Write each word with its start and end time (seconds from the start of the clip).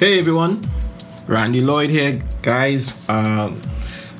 Hey 0.00 0.18
everyone, 0.18 0.62
Randy 1.28 1.60
Lloyd 1.60 1.90
here, 1.90 2.18
guys. 2.40 3.06
Um, 3.10 3.60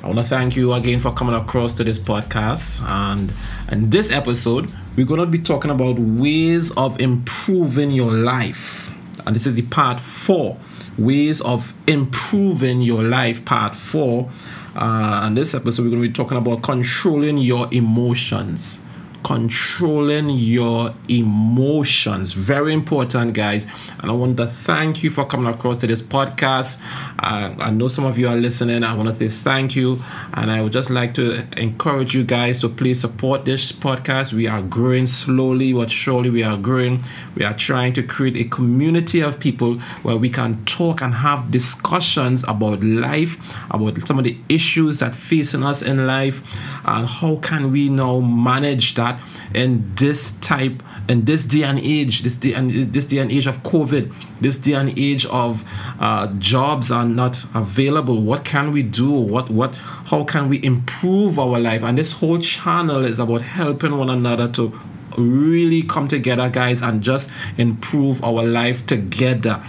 I 0.05 0.09
want 0.09 0.19
to 0.19 0.25
thank 0.25 0.55
you 0.55 0.75
again 0.75 1.01
for 1.01 1.11
coming 1.11 1.35
across 1.35 1.73
to 1.77 1.85
this 1.85 1.99
podcast. 1.99 2.87
And 2.87 3.33
in 3.73 3.89
this 3.89 4.11
episode, 4.11 4.71
we're 4.95 5.07
going 5.07 5.21
to 5.21 5.27
be 5.27 5.39
talking 5.39 5.71
about 5.71 5.99
ways 5.99 6.71
of 6.73 7.01
improving 7.01 7.93
your 7.93 8.13
life. 8.13 8.91
And 9.25 9.35
this 9.35 9.47
is 9.47 9.55
the 9.55 9.63
part 9.63 10.01
four 10.01 10.59
ways 10.99 11.41
of 11.41 11.73
improving 11.87 12.83
your 12.83 13.03
life, 13.03 13.43
part 13.47 13.75
four. 13.75 14.31
Uh, 14.77 15.21
and 15.23 15.35
this 15.35 15.55
episode, 15.55 15.85
we're 15.85 15.93
going 15.93 16.03
to 16.03 16.09
be 16.09 16.13
talking 16.13 16.37
about 16.37 16.63
controlling 16.63 17.39
your 17.39 17.73
emotions 17.73 18.81
controlling 19.25 20.31
your 20.31 20.95
emotions. 21.09 22.33
Very 22.33 22.73
important, 22.73 23.35
guys. 23.35 23.67
And 23.99 24.11
I 24.11 24.15
want 24.15 24.37
to 24.39 24.47
thank 24.47 25.03
you 25.03 25.11
for 25.11 25.25
coming 25.27 25.53
across 25.53 25.79
to 25.79 25.87
this 25.87 26.03
podcast. 26.03 26.81
Uh, 27.19 27.55
I 27.59 27.71
know 27.71 27.89
some 27.89 28.05
of 28.05 28.19
you 28.19 28.29
are 28.29 28.37
listening. 28.37 28.85
I 28.85 28.95
want 28.95 29.09
to 29.09 29.15
say 29.15 29.29
thank 29.29 29.77
you. 29.77 30.03
And 30.35 30.51
I 30.51 30.63
would 30.63 30.73
just 30.73 30.91
like 30.91 31.15
to 31.15 31.45
encourage 31.57 32.15
you 32.15 32.25
guys 32.25 32.59
to 32.61 32.69
please 32.69 33.01
support 33.01 33.45
this 33.45 33.73
podcast. 33.73 34.33
We 34.33 34.47
are 34.47 34.63
growing 34.63 35.07
slowly 35.07 35.73
but 35.73 35.91
surely. 35.91 36.31
We 36.31 36.43
are 36.43 36.57
growing. 36.57 37.03
We 37.35 37.45
are 37.45 37.57
trying 37.57 37.93
to 37.95 38.03
create 38.03 38.37
a 38.37 38.45
community 38.45 39.21
of 39.21 39.39
people 39.39 39.79
where 40.03 40.17
we 40.17 40.29
can 40.29 40.65
talk 40.65 41.03
and 41.03 41.15
have 41.15 41.51
discussions 41.51 42.45
about 42.45 42.83
life, 42.83 43.57
about 43.71 44.07
some 44.07 44.19
of 44.19 44.25
the 44.25 44.39
issues 44.49 45.01
that 45.01 45.15
facing 45.15 45.63
us 45.63 45.83
in 45.83 46.07
life, 46.07 46.43
and 46.85 47.07
how 47.07 47.37
can 47.37 47.73
we 47.73 47.89
now 47.89 48.21
manage 48.21 48.95
that 48.95 49.10
that 49.11 49.23
in 49.55 49.93
this 49.97 50.33
type 50.41 50.83
in 51.09 51.25
this 51.25 51.45
day 51.45 51.63
and 51.63 51.79
age 51.81 52.23
this 52.23 52.37
day 52.37 52.53
and 52.53 52.93
this 52.93 53.07
day 53.07 53.19
and 53.19 53.33
age 53.33 53.47
of 53.47 53.63
covid 53.63 54.13
this 54.41 54.59
day 54.59 54.73
and 54.75 54.97
age 54.99 55.27
of 55.27 55.65
uh, 56.01 56.27
jobs 56.39 56.91
are 56.91 57.05
not 57.05 57.45
available. 57.55 58.23
What 58.23 58.45
can 58.45 58.73
we 58.73 58.83
do? 58.83 59.11
What 59.11 59.51
what 59.51 59.75
how 59.75 60.25
can 60.25 60.49
we 60.49 60.63
improve 60.65 61.39
our 61.39 61.59
life? 61.59 61.83
And 61.83 61.99
this 61.99 62.13
whole 62.13 62.39
channel 62.39 63.05
is 63.05 63.19
about 63.19 63.43
helping 63.43 63.97
one 63.97 64.11
another 64.11 64.49
to 64.53 64.79
really 65.19 65.83
come 65.83 66.09
together 66.09 66.49
guys 66.49 66.83
and 66.83 67.03
just 67.03 67.31
improve 67.59 68.23
our 68.25 68.43
life 68.45 68.87
together 68.87 69.63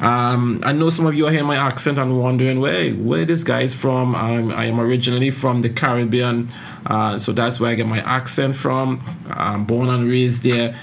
um, 0.00 0.62
I 0.64 0.72
know 0.72 0.88
some 0.88 1.06
of 1.06 1.14
you 1.14 1.26
are 1.26 1.30
hearing 1.30 1.46
my 1.46 1.56
accent 1.56 1.98
and 1.98 2.16
wondering 2.16 2.58
where 2.58 2.90
where 2.92 3.26
this 3.26 3.42
guy 3.42 3.60
is 3.60 3.74
from. 3.74 4.14
I 4.14 4.64
am 4.64 4.80
originally 4.80 5.30
from 5.30 5.60
the 5.60 5.68
Caribbean, 5.68 6.48
uh, 6.86 7.18
so 7.18 7.32
that's 7.32 7.60
where 7.60 7.70
I 7.70 7.74
get 7.74 7.86
my 7.86 8.00
accent 8.00 8.56
from. 8.56 9.02
I'm 9.28 9.66
born 9.66 9.90
and 9.90 10.08
raised 10.08 10.42
there, 10.42 10.78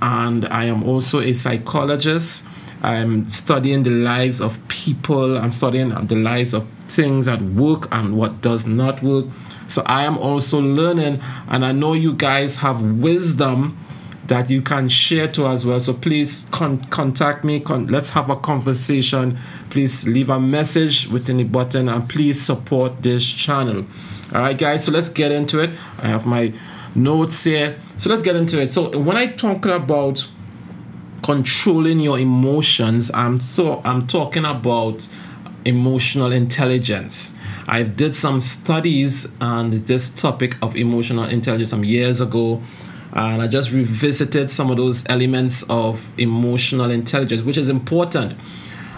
and 0.00 0.46
I 0.46 0.64
am 0.64 0.84
also 0.84 1.20
a 1.20 1.34
psychologist. 1.34 2.46
I'm 2.82 3.28
studying 3.28 3.82
the 3.82 3.90
lives 3.90 4.40
of 4.40 4.58
people. 4.68 5.38
I'm 5.38 5.52
studying 5.52 5.90
the 6.06 6.16
lives 6.16 6.54
of 6.54 6.66
things 6.88 7.26
that 7.26 7.42
work 7.42 7.88
and 7.92 8.16
what 8.16 8.40
does 8.40 8.66
not 8.66 9.02
work. 9.02 9.26
So 9.68 9.82
I 9.84 10.04
am 10.04 10.16
also 10.16 10.60
learning, 10.60 11.20
and 11.48 11.64
I 11.64 11.72
know 11.72 11.92
you 11.92 12.14
guys 12.14 12.56
have 12.56 12.82
wisdom 12.82 13.78
that 14.26 14.48
you 14.50 14.62
can 14.62 14.88
share 14.88 15.30
to 15.32 15.46
as 15.48 15.66
well. 15.66 15.80
So 15.80 15.92
please 15.92 16.46
con- 16.50 16.84
contact 16.86 17.44
me. 17.44 17.60
Con- 17.60 17.88
let's 17.88 18.10
have 18.10 18.30
a 18.30 18.36
conversation. 18.36 19.38
Please 19.70 20.06
leave 20.06 20.28
a 20.28 20.38
message 20.38 21.08
within 21.08 21.38
the 21.38 21.44
button 21.44 21.88
and 21.88 22.08
please 22.08 22.40
support 22.40 23.02
this 23.02 23.24
channel. 23.24 23.84
All 24.32 24.40
right, 24.40 24.56
guys. 24.56 24.84
So 24.84 24.92
let's 24.92 25.08
get 25.08 25.32
into 25.32 25.60
it. 25.60 25.70
I 25.98 26.06
have 26.06 26.24
my 26.24 26.52
notes 26.94 27.44
here. 27.44 27.78
So 27.98 28.10
let's 28.10 28.22
get 28.22 28.36
into 28.36 28.60
it. 28.60 28.70
So 28.70 28.96
when 28.98 29.16
I 29.16 29.26
talk 29.26 29.66
about 29.66 30.26
controlling 31.22 32.00
your 32.00 32.18
emotions, 32.18 33.10
I'm 33.12 33.40
th- 33.40 33.80
I'm 33.84 34.06
talking 34.06 34.44
about 34.44 35.08
emotional 35.64 36.32
intelligence. 36.32 37.34
I 37.68 37.82
did 37.84 38.14
some 38.14 38.40
studies 38.40 39.32
on 39.40 39.84
this 39.84 40.10
topic 40.10 40.56
of 40.62 40.76
emotional 40.76 41.24
intelligence 41.24 41.70
some 41.70 41.84
years 41.84 42.20
ago 42.20 42.60
and 43.12 43.42
I 43.42 43.46
just 43.46 43.72
revisited 43.72 44.48
some 44.48 44.70
of 44.70 44.78
those 44.78 45.04
elements 45.08 45.62
of 45.64 46.10
emotional 46.18 46.90
intelligence, 46.90 47.42
which 47.42 47.58
is 47.58 47.68
important. 47.68 48.38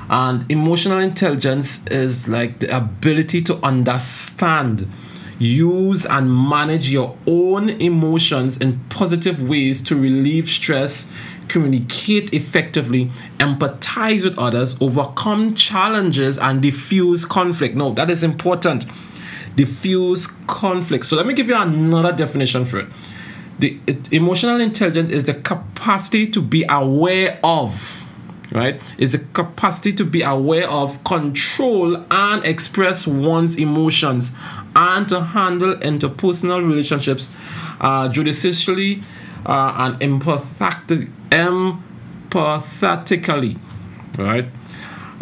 And 0.08 0.48
emotional 0.50 0.98
intelligence 0.98 1.84
is 1.86 2.28
like 2.28 2.60
the 2.60 2.76
ability 2.76 3.42
to 3.42 3.56
understand, 3.64 4.88
use, 5.38 6.06
and 6.06 6.30
manage 6.30 6.88
your 6.88 7.16
own 7.26 7.70
emotions 7.70 8.56
in 8.58 8.78
positive 8.88 9.42
ways 9.42 9.80
to 9.82 9.96
relieve 9.96 10.48
stress, 10.48 11.10
communicate 11.48 12.32
effectively, 12.32 13.10
empathize 13.38 14.22
with 14.22 14.38
others, 14.38 14.80
overcome 14.80 15.54
challenges, 15.54 16.38
and 16.38 16.62
diffuse 16.62 17.24
conflict. 17.24 17.74
No, 17.74 17.92
that 17.94 18.10
is 18.10 18.22
important. 18.22 18.84
Diffuse 19.56 20.28
conflict. 20.46 21.06
So 21.06 21.16
let 21.16 21.26
me 21.26 21.34
give 21.34 21.48
you 21.48 21.56
another 21.56 22.12
definition 22.12 22.64
for 22.64 22.80
it 22.80 22.88
the 23.58 23.78
it, 23.86 24.12
emotional 24.12 24.60
intelligence 24.60 25.10
is 25.10 25.24
the 25.24 25.34
capacity 25.34 26.26
to 26.28 26.40
be 26.40 26.64
aware 26.68 27.38
of 27.44 28.00
right? 28.52 28.80
Is 28.98 29.12
the 29.12 29.18
capacity 29.18 29.92
to 29.94 30.04
be 30.04 30.22
aware 30.22 30.68
of 30.70 31.02
control 31.02 32.04
and 32.10 32.44
express 32.44 33.06
one's 33.06 33.56
emotions 33.56 34.32
and 34.76 35.08
to 35.08 35.20
handle 35.20 35.74
interpersonal 35.76 36.62
relationships 36.64 37.32
uh, 37.80 38.08
judiciously 38.08 39.02
uh, 39.44 39.74
and 39.76 39.98
empathetic, 40.00 41.10
empathetically 41.30 43.58
right? 44.18 44.46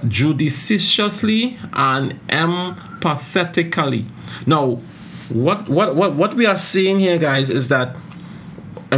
Judiciously 0.08 1.58
and 1.72 2.18
empathetically. 2.28 4.08
Now 4.46 4.80
what 5.28 5.68
what 5.68 5.94
what 5.96 6.14
what 6.14 6.34
we 6.34 6.46
are 6.46 6.58
seeing 6.58 7.00
here 7.00 7.18
guys 7.18 7.50
is 7.50 7.68
that 7.68 7.96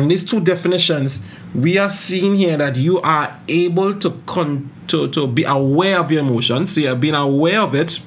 in 0.02 0.08
these 0.08 0.24
two 0.24 0.40
definitions, 0.40 1.22
we 1.54 1.78
are 1.78 1.90
seeing 1.90 2.34
here 2.34 2.56
that 2.56 2.76
you 2.76 3.00
are 3.00 3.38
able 3.48 3.98
to 4.00 4.10
con- 4.26 4.70
to, 4.88 5.08
to 5.10 5.26
be 5.26 5.44
aware 5.44 6.00
of 6.00 6.10
your 6.10 6.22
emotions. 6.22 6.74
So 6.74 6.80
you 6.80 6.88
are 6.92 6.96
being 6.96 7.14
aware 7.14 7.60
of 7.60 7.74
it. 7.74 8.00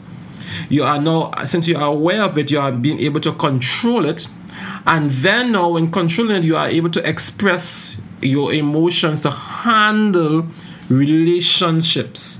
You 0.69 0.83
are 0.83 1.01
now, 1.01 1.31
since 1.45 1.67
you 1.67 1.77
are 1.77 1.89
aware 1.89 2.23
of 2.23 2.37
it, 2.37 2.51
you 2.51 2.59
are 2.59 2.71
being 2.71 2.99
able 2.99 3.19
to 3.21 3.33
control 3.33 4.05
it. 4.05 4.27
And 4.85 5.11
then 5.11 5.51
now, 5.51 5.69
when 5.69 5.91
controlling 5.91 6.37
it, 6.37 6.43
you 6.43 6.55
are 6.55 6.67
able 6.67 6.89
to 6.91 7.07
express 7.07 7.97
your 8.21 8.53
emotions 8.53 9.21
to 9.21 9.31
handle 9.31 10.45
relationships. 10.89 12.39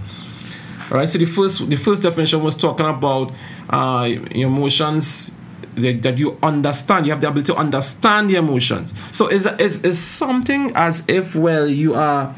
All 0.92 0.98
right. 0.98 1.10
So 1.10 1.18
the 1.18 1.26
first 1.26 1.70
the 1.70 1.76
first 1.76 2.04
definition 2.04 2.44
was 2.44 2.56
talking 2.56 2.86
about 2.86 3.34
uh, 3.70 4.08
emotions 4.32 5.32
that 5.78 6.18
you 6.18 6.38
understand 6.44 7.06
you 7.06 7.12
have 7.12 7.22
the 7.22 7.28
ability 7.28 7.52
to 7.54 7.56
understand 7.56 8.30
the 8.30 8.36
emotions. 8.36 8.94
So 9.12 9.28
it's, 9.28 9.46
it's, 9.46 9.78
it's 9.78 9.98
something 9.98 10.72
as 10.76 11.04
if 11.08 11.36
well 11.36 11.70
you 11.70 11.96
are 11.96 12.36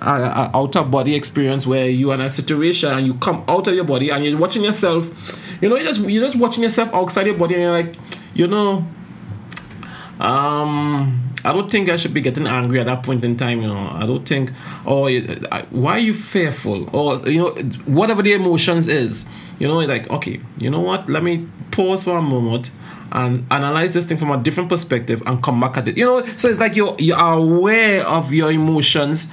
a, 0.00 0.50
out 0.54 0.76
of 0.76 0.90
body 0.90 1.14
experience 1.14 1.66
where 1.66 1.88
you 1.88 2.10
are 2.10 2.14
in 2.14 2.20
a 2.20 2.30
situation 2.30 2.92
and 2.92 3.06
you 3.06 3.14
come 3.14 3.44
out 3.48 3.66
of 3.66 3.74
your 3.74 3.84
body 3.84 4.10
and 4.10 4.24
you're 4.24 4.38
watching 4.38 4.64
yourself. 4.64 5.10
You 5.60 5.68
know 5.68 5.76
you're 5.76 5.88
just 5.88 6.00
you're 6.00 6.24
just 6.24 6.36
watching 6.36 6.62
yourself 6.62 6.92
outside 6.94 7.26
your 7.26 7.36
body 7.36 7.54
and 7.54 7.62
you're 7.64 7.72
like 7.72 7.96
you 8.34 8.46
know 8.46 8.86
um 10.20 11.27
I 11.44 11.52
don't 11.52 11.70
think 11.70 11.88
I 11.88 11.96
should 11.96 12.14
be 12.14 12.20
getting 12.20 12.46
angry 12.46 12.80
at 12.80 12.86
that 12.86 13.02
point 13.02 13.24
in 13.24 13.36
time. 13.36 13.62
You 13.62 13.68
know, 13.68 13.90
I 13.92 14.06
don't 14.06 14.28
think, 14.28 14.52
oh, 14.86 15.08
why 15.70 15.92
are 15.92 15.98
you 15.98 16.14
fearful? 16.14 16.88
Or 16.94 17.18
you 17.28 17.38
know, 17.38 17.50
whatever 17.86 18.22
the 18.22 18.32
emotions 18.32 18.88
is, 18.88 19.24
you 19.58 19.68
know, 19.68 19.78
like 19.78 20.08
okay, 20.10 20.40
you 20.58 20.70
know 20.70 20.80
what? 20.80 21.08
Let 21.08 21.22
me 21.22 21.46
pause 21.70 22.04
for 22.04 22.16
a 22.16 22.22
moment 22.22 22.70
and 23.12 23.46
analyze 23.50 23.94
this 23.94 24.04
thing 24.04 24.18
from 24.18 24.30
a 24.30 24.36
different 24.42 24.68
perspective 24.68 25.22
and 25.26 25.42
come 25.42 25.60
back 25.60 25.76
at 25.76 25.88
it. 25.88 25.96
You 25.96 26.04
know, 26.04 26.26
so 26.36 26.48
it's 26.48 26.60
like 26.60 26.76
you 26.76 26.94
you 26.98 27.14
are 27.14 27.34
aware 27.34 28.06
of 28.06 28.32
your 28.32 28.50
emotions. 28.50 29.28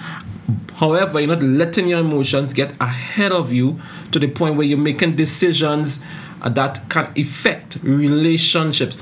However, 0.76 1.20
you're 1.20 1.30
not 1.30 1.42
letting 1.42 1.88
your 1.88 2.00
emotions 2.00 2.54
get 2.54 2.74
ahead 2.82 3.32
of 3.32 3.52
you 3.52 3.80
to 4.12 4.20
the 4.20 4.28
point 4.28 4.58
where 4.58 4.66
you're 4.66 4.78
making 4.78 5.16
decisions 5.16 6.04
that 6.46 6.88
can 6.90 7.12
affect 7.18 7.78
relationships 7.82 9.00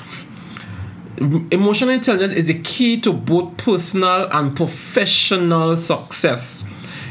emotional 1.18 1.94
intelligence 1.94 2.33
is 2.33 2.45
the 2.45 2.60
key 2.62 3.00
to 3.01 3.13
both 3.13 3.57
personal 3.57 4.27
and 4.31 4.56
professional 4.56 5.77
success. 5.77 6.63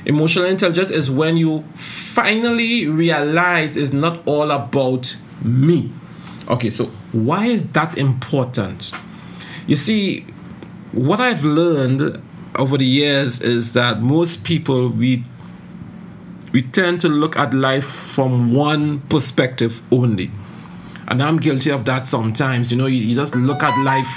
Emotional 0.04 0.46
intelligence 0.46 0.90
is 0.90 1.10
when 1.10 1.36
you 1.36 1.62
finally 1.74 2.86
realize 2.86 3.76
it's 3.76 3.92
not 3.92 4.26
all 4.26 4.50
about 4.50 5.16
me. 5.42 5.92
Okay, 6.48 6.70
so 6.70 6.86
why 7.12 7.46
is 7.46 7.64
that 7.68 7.96
important? 7.96 8.90
You 9.66 9.76
see, 9.76 10.26
what 10.90 11.20
I've 11.20 11.44
learned 11.44 12.20
over 12.56 12.76
the 12.76 12.84
years 12.84 13.40
is 13.40 13.72
that 13.72 14.02
most 14.02 14.44
people 14.44 14.88
we 14.88 15.24
we 16.52 16.62
tend 16.62 17.00
to 17.00 17.08
look 17.08 17.36
at 17.36 17.54
life 17.54 17.86
from 17.86 18.52
one 18.52 19.00
perspective 19.08 19.80
only 19.90 20.30
and 21.12 21.22
I'm 21.22 21.36
guilty 21.36 21.70
of 21.70 21.84
that 21.84 22.06
sometimes. 22.06 22.72
You 22.72 22.78
know, 22.78 22.86
you, 22.86 22.96
you 22.96 23.14
just 23.14 23.34
look 23.34 23.62
at 23.62 23.78
life. 23.82 24.08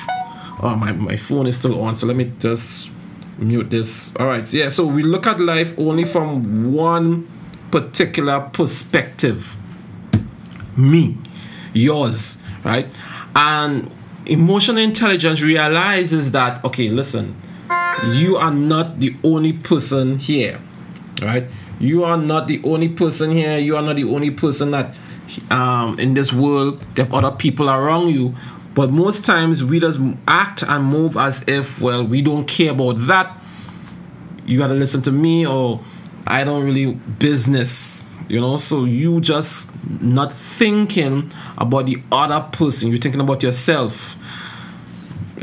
Oh, 0.62 0.78
my, 0.78 0.94
my 0.94 1.18
phone 1.18 1.46
is 1.46 1.58
still 1.58 1.82
on, 1.82 1.94
so 1.94 2.08
let 2.08 2.16
me 2.16 2.32
just 2.40 2.90
mute 3.38 3.70
this. 3.70 4.16
All 4.16 4.26
right, 4.26 4.52
yeah, 4.54 4.70
so 4.70 4.86
we 4.86 5.04
look 5.04 5.28
at 5.28 5.42
life 5.42 5.78
only 5.78 6.06
from 6.06 6.72
one 6.72 7.30
particular 7.70 8.40
perspective. 8.54 9.58
Me, 10.78 11.18
yours, 11.74 12.42
right? 12.64 12.98
And 13.36 13.92
emotional 14.26 14.82
intelligence 14.82 15.42
realizes 15.42 16.32
that, 16.32 16.64
okay, 16.64 16.88
listen, 16.88 17.36
you 18.06 18.38
are 18.38 18.54
not 18.54 19.02
the 19.02 19.18
only 19.22 19.52
person 19.52 20.18
here, 20.18 20.62
right? 21.22 21.50
You 21.78 22.06
are 22.06 22.16
not 22.16 22.48
the 22.48 22.62
only 22.64 22.88
person 22.88 23.32
here. 23.32 23.58
You 23.58 23.76
are 23.76 23.82
not 23.82 23.98
the 23.98 24.06
only 24.06 24.32
person 24.32 24.72
that 24.72 24.96
um, 25.50 26.00
in 26.00 26.14
this 26.14 26.32
world. 26.34 26.86
There 26.96 27.06
are 27.06 27.26
other 27.26 27.36
people 27.36 27.70
around 27.70 28.10
you. 28.10 28.36
But 28.74 28.92
most 28.92 29.26
times 29.26 29.64
we 29.64 29.80
just 29.80 30.00
act 30.28 30.62
and 30.64 30.84
move 30.86 31.16
as 31.16 31.44
if, 31.48 31.80
well, 31.80 32.06
we 32.06 32.22
don't 32.22 32.46
care 32.46 32.72
about 32.72 32.98
that. 33.08 33.42
You 34.46 34.60
got 34.60 34.68
to 34.68 34.74
listen 34.74 35.02
to 35.04 35.12
me, 35.12 35.48
or 35.48 35.82
I 36.28 36.44
don't 36.44 36.64
really 36.64 36.94
business, 36.94 38.06
you 38.28 38.42
know. 38.42 38.58
So 38.58 38.84
you 38.84 39.22
just 39.22 39.72
not 40.02 40.34
thinking 40.34 41.32
about 41.58 41.86
the 41.86 42.04
other 42.12 42.46
person. 42.52 42.90
You're 42.90 43.00
thinking 43.00 43.22
about 43.22 43.42
yourself 43.42 44.16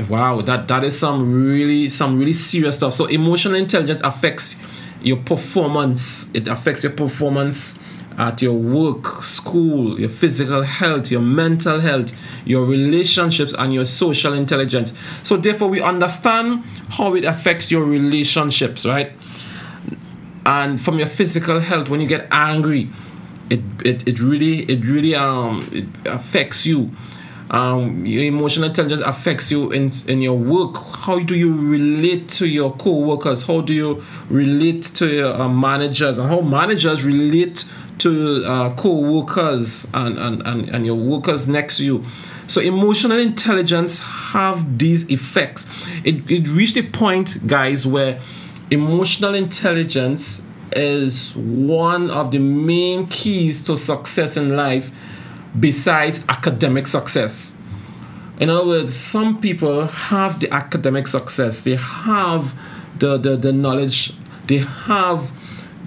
wow 0.08 0.40
that 0.40 0.68
that 0.68 0.84
is 0.84 0.98
some 0.98 1.48
really 1.48 1.88
some 1.88 2.18
really 2.18 2.32
serious 2.32 2.76
stuff 2.76 2.94
so 2.94 3.04
emotional 3.06 3.54
intelligence 3.54 4.00
affects 4.02 4.56
your 5.02 5.18
performance 5.18 6.30
it 6.34 6.48
affects 6.48 6.82
your 6.82 6.92
performance 6.92 7.78
at 8.18 8.42
your 8.42 8.54
work 8.54 9.22
school 9.22 9.98
your 9.98 10.08
physical 10.08 10.62
health 10.62 11.10
your 11.10 11.20
mental 11.20 11.80
health 11.80 12.12
your 12.44 12.64
relationships 12.64 13.54
and 13.58 13.72
your 13.72 13.84
social 13.84 14.32
intelligence 14.32 14.92
so 15.22 15.36
therefore 15.36 15.68
we 15.68 15.80
understand 15.80 16.64
how 16.90 17.14
it 17.14 17.24
affects 17.24 17.70
your 17.70 17.84
relationships 17.84 18.84
right 18.84 19.12
and 20.44 20.80
from 20.80 20.98
your 20.98 21.08
physical 21.08 21.60
health 21.60 21.88
when 21.88 22.00
you 22.00 22.06
get 22.06 22.26
angry 22.30 22.90
it 23.50 23.60
it, 23.84 24.06
it 24.06 24.20
really 24.20 24.60
it 24.70 24.84
really 24.84 25.14
um 25.14 25.68
it 25.72 25.86
affects 26.06 26.66
you 26.66 26.90
um, 27.52 28.06
your 28.06 28.24
emotional 28.24 28.68
intelligence 28.68 29.02
affects 29.04 29.50
you 29.50 29.70
in 29.72 29.92
in 30.08 30.22
your 30.22 30.38
work. 30.38 30.76
How 30.76 31.18
do 31.18 31.36
you 31.36 31.54
relate 31.54 32.30
to 32.30 32.46
your 32.46 32.74
co-workers? 32.76 33.42
How 33.42 33.60
do 33.60 33.74
you 33.74 34.02
relate 34.30 34.84
to 34.94 35.08
your 35.08 35.34
uh, 35.34 35.48
managers? 35.48 36.18
And 36.18 36.30
how 36.30 36.40
managers 36.40 37.02
relate 37.02 37.66
to 38.02 38.44
uh, 38.44 38.74
co-workers 38.76 39.86
and, 39.94 40.18
and, 40.18 40.42
and, 40.44 40.68
and 40.68 40.86
your 40.86 40.96
workers 40.96 41.46
next 41.48 41.78
to 41.78 41.84
you. 41.84 42.04
So 42.48 42.60
emotional 42.60 43.18
intelligence 43.18 43.98
have 44.00 44.78
these 44.78 45.08
effects. 45.08 45.66
It, 46.04 46.30
it 46.30 46.48
reached 46.48 46.76
a 46.76 46.82
point, 46.82 47.46
guys, 47.46 47.86
where 47.86 48.20
emotional 48.70 49.34
intelligence 49.34 50.42
is 50.74 51.34
one 51.36 52.10
of 52.10 52.30
the 52.30 52.38
main 52.38 53.06
keys 53.06 53.62
to 53.64 53.76
success 53.76 54.36
in 54.36 54.56
life 54.56 54.90
besides 55.58 56.24
academic 56.28 56.86
success. 56.86 57.54
In 58.40 58.50
other 58.50 58.66
words, 58.66 58.94
some 58.94 59.40
people 59.40 59.86
have 59.86 60.40
the 60.40 60.50
academic 60.52 61.06
success, 61.06 61.62
they 61.62 61.76
have 61.76 62.54
the, 62.98 63.18
the, 63.18 63.36
the 63.36 63.52
knowledge, 63.52 64.14
they 64.46 64.58
have 64.58 65.30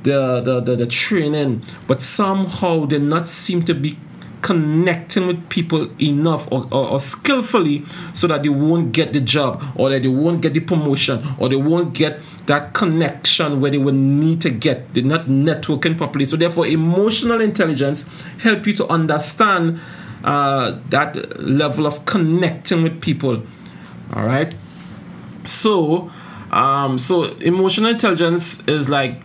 the, 0.06 0.42
the, 0.42 0.62
the, 0.62 0.75
the 0.78 0.88
training, 0.88 1.63
but 1.88 2.02
somehow 2.02 2.86
they 2.86 3.00
not 3.00 3.28
seem 3.28 3.66
to 3.66 3.74
be 3.74 4.00
connecting 4.42 5.25
with 5.25 5.50
people 5.50 5.90
enough 6.00 6.48
or, 6.52 6.68
or, 6.72 6.88
or, 6.90 7.00
skillfully 7.00 7.84
so 8.13 8.28
that 8.28 8.44
they 8.44 8.50
won't 8.50 8.92
get 8.92 9.12
the 9.12 9.19
job 9.19 9.63
or 9.75 9.90
that 9.90 10.04
they 10.04 10.07
won't 10.07 10.42
get 10.42 10.54
the 10.54 10.60
promotion 10.60 11.25
or 11.40 11.50
they 11.50 11.56
won't 11.56 11.96
get 11.96 12.22
that 12.46 12.72
connection 12.75 13.60
where 13.60 13.72
they 13.72 13.80
will 13.80 13.92
need 13.92 14.40
to 14.40 14.52
get. 14.52 14.94
They're 14.94 15.04
not 15.04 15.25
networking 15.25 15.98
properly. 15.98 16.25
So 16.25 16.38
therefore 16.38 16.68
emotional 16.68 17.42
intelligence 17.42 18.07
help 18.38 18.68
you 18.68 18.74
to 18.74 18.88
understand 18.88 19.80
uh, 20.24 20.80
that 20.90 21.42
level 21.42 21.88
of 21.88 22.06
connecting 22.06 22.84
with 22.84 23.02
people. 23.02 23.42
All 24.13 24.28
right? 24.28 24.54
So 25.46 26.12
um, 26.52 27.00
so 27.00 27.24
emotional 27.40 27.90
intelligence 27.90 28.62
is 28.68 28.90
like 28.90 29.22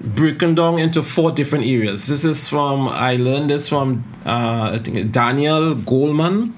broken 0.00 0.54
down 0.54 0.78
into 0.78 1.02
four 1.02 1.32
different 1.32 1.64
areas. 1.64 2.06
This 2.06 2.24
is 2.24 2.48
from 2.48 2.88
I 2.88 3.16
learned 3.16 3.50
this 3.50 3.68
from 3.68 4.04
uh, 4.24 4.78
Daniel 4.78 5.74
Goleman. 5.74 6.54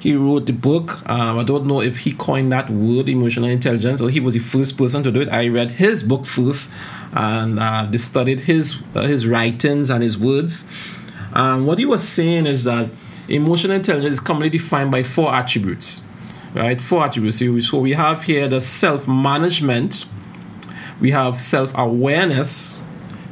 He 0.00 0.14
wrote 0.14 0.46
the 0.46 0.52
book. 0.52 1.08
Um, 1.08 1.38
I 1.38 1.44
don't 1.44 1.66
know 1.66 1.80
if 1.80 1.98
he 1.98 2.12
coined 2.12 2.52
that 2.52 2.68
word, 2.68 3.08
emotional 3.08 3.48
intelligence, 3.48 4.02
or 4.02 4.10
he 4.10 4.20
was 4.20 4.34
the 4.34 4.40
first 4.40 4.76
person 4.76 5.02
to 5.02 5.10
do 5.10 5.22
it. 5.22 5.30
I 5.30 5.48
read 5.48 5.70
his 5.70 6.02
book 6.02 6.26
first 6.26 6.70
and 7.12 7.58
uh, 7.58 7.96
studied 7.96 8.40
his 8.40 8.76
uh, 8.94 9.02
his 9.02 9.26
writings 9.26 9.90
and 9.90 10.02
his 10.02 10.18
words. 10.18 10.64
Um, 11.32 11.66
what 11.66 11.78
he 11.78 11.86
was 11.86 12.06
saying 12.06 12.46
is 12.46 12.64
that 12.64 12.90
emotional 13.28 13.74
intelligence 13.76 14.12
is 14.12 14.20
commonly 14.20 14.50
defined 14.50 14.90
by 14.90 15.02
four 15.02 15.34
attributes, 15.34 16.02
right? 16.54 16.80
Four 16.80 17.06
attributes. 17.06 17.38
So 17.38 17.78
we 17.78 17.92
have 17.92 18.22
here 18.22 18.46
the 18.46 18.60
self 18.60 19.08
management, 19.08 20.04
we 21.00 21.10
have 21.10 21.40
self 21.40 21.72
awareness, 21.74 22.82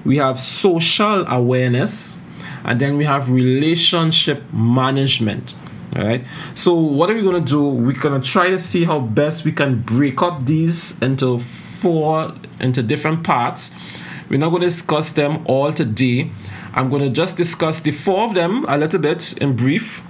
we 0.04 0.16
have 0.18 0.40
social 0.40 1.26
awareness, 1.26 2.16
and 2.64 2.80
then 2.80 2.96
we 2.96 3.04
have 3.04 3.30
relationship 3.30 4.42
management. 4.52 5.54
All 5.96 6.04
right. 6.04 6.24
So 6.54 6.74
what 6.74 7.10
are 7.10 7.14
we 7.14 7.22
gonna 7.22 7.40
do? 7.40 7.62
We're 7.62 7.92
gonna 7.92 8.22
try 8.22 8.50
to 8.50 8.58
see 8.58 8.84
how 8.84 9.00
best 9.00 9.44
we 9.44 9.52
can 9.52 9.82
break 9.82 10.22
up 10.22 10.46
these 10.46 11.00
into 11.02 11.38
four 11.38 12.32
into 12.60 12.82
different 12.82 13.24
parts. 13.24 13.72
We're 14.30 14.38
not 14.38 14.50
going 14.50 14.62
to 14.62 14.68
discuss 14.68 15.12
them 15.12 15.44
all 15.44 15.74
today. 15.74 16.30
I'm 16.72 16.88
going 16.88 17.02
to 17.02 17.10
just 17.10 17.36
discuss 17.36 17.80
the 17.80 17.90
four 17.90 18.20
of 18.28 18.34
them 18.34 18.64
a 18.66 18.78
little 18.78 19.00
bit 19.00 19.36
in 19.38 19.56
brief, 19.56 20.02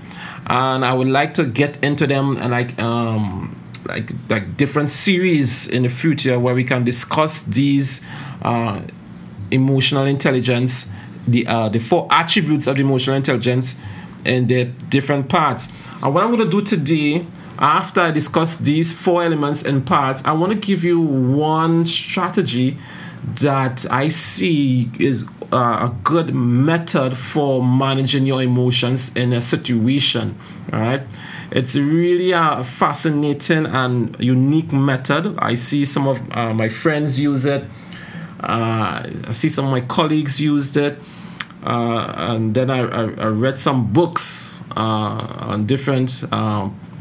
and 0.47 0.85
I 0.85 0.93
would 0.93 1.09
like 1.09 1.35
to 1.35 1.45
get 1.45 1.83
into 1.83 2.07
them 2.07 2.37
and 2.37 2.53
like 2.53 2.81
um 2.81 3.57
like 3.87 4.13
like 4.29 4.57
different 4.57 4.91
series 4.91 5.67
in 5.67 5.83
the 5.83 5.89
future 5.89 6.39
where 6.39 6.55
we 6.55 6.63
can 6.63 6.85
discuss 6.85 7.43
these 7.43 8.01
uh, 8.43 8.83
emotional 9.53 10.07
intelligence, 10.07 10.91
the 11.27 11.47
uh, 11.47 11.69
the 11.69 11.79
four 11.79 12.09
attributes 12.11 12.67
of 12.67 12.79
emotional 12.79 13.17
intelligence, 13.17 13.77
and 14.25 14.49
the 14.49 14.65
different 14.89 15.29
parts. 15.29 15.69
And 16.03 16.15
what 16.15 16.25
I'm 16.25 16.35
going 16.35 16.51
to 16.51 16.51
do 16.51 16.63
today, 16.63 17.27
after 17.59 18.01
I 18.01 18.11
discuss 18.11 18.57
these 18.57 18.93
four 18.93 19.23
elements 19.23 19.63
and 19.63 19.87
parts, 19.87 20.23
I 20.25 20.33
want 20.33 20.53
to 20.53 20.59
give 20.59 20.83
you 20.85 21.01
one 21.01 21.85
strategy 21.85 22.79
that 23.41 23.87
I 23.91 24.09
see 24.09 24.91
is 24.99 25.25
uh, 25.53 25.89
a 25.89 25.97
good 26.03 26.35
method 26.35 27.17
for 27.17 27.63
managing 27.63 28.27
your 28.27 28.43
emotions 28.43 29.15
in 29.15 29.33
a 29.33 29.43
situation. 29.43 30.39
All 30.73 30.81
right, 30.81 31.03
it's 31.51 31.77
really 31.77 32.33
a 32.33 32.65
fascinating 32.65 33.67
and 33.67 34.17
unique 34.19 34.73
method. 34.73 35.37
I 35.39 35.55
see 35.55 35.85
some 35.85 36.09
of 36.09 36.21
uh, 36.33 36.55
my 36.55 36.69
friends 36.69 37.21
use 37.21 37.45
it. 37.45 37.65
Uh, 38.43 39.09
I 39.29 39.33
see 39.33 39.49
some 39.49 39.65
of 39.65 39.71
my 39.71 39.83
colleagues 39.83 40.41
used 40.41 40.77
it. 40.77 40.99
Uh, 41.65 42.13
and 42.17 42.55
then 42.55 42.71
I, 42.71 42.81
I, 42.81 43.03
I, 43.03 43.27
read 43.27 43.57
some 43.57 43.93
books 43.93 44.63
uh, 44.77 44.81
on 44.81 45.65
different 45.65 46.25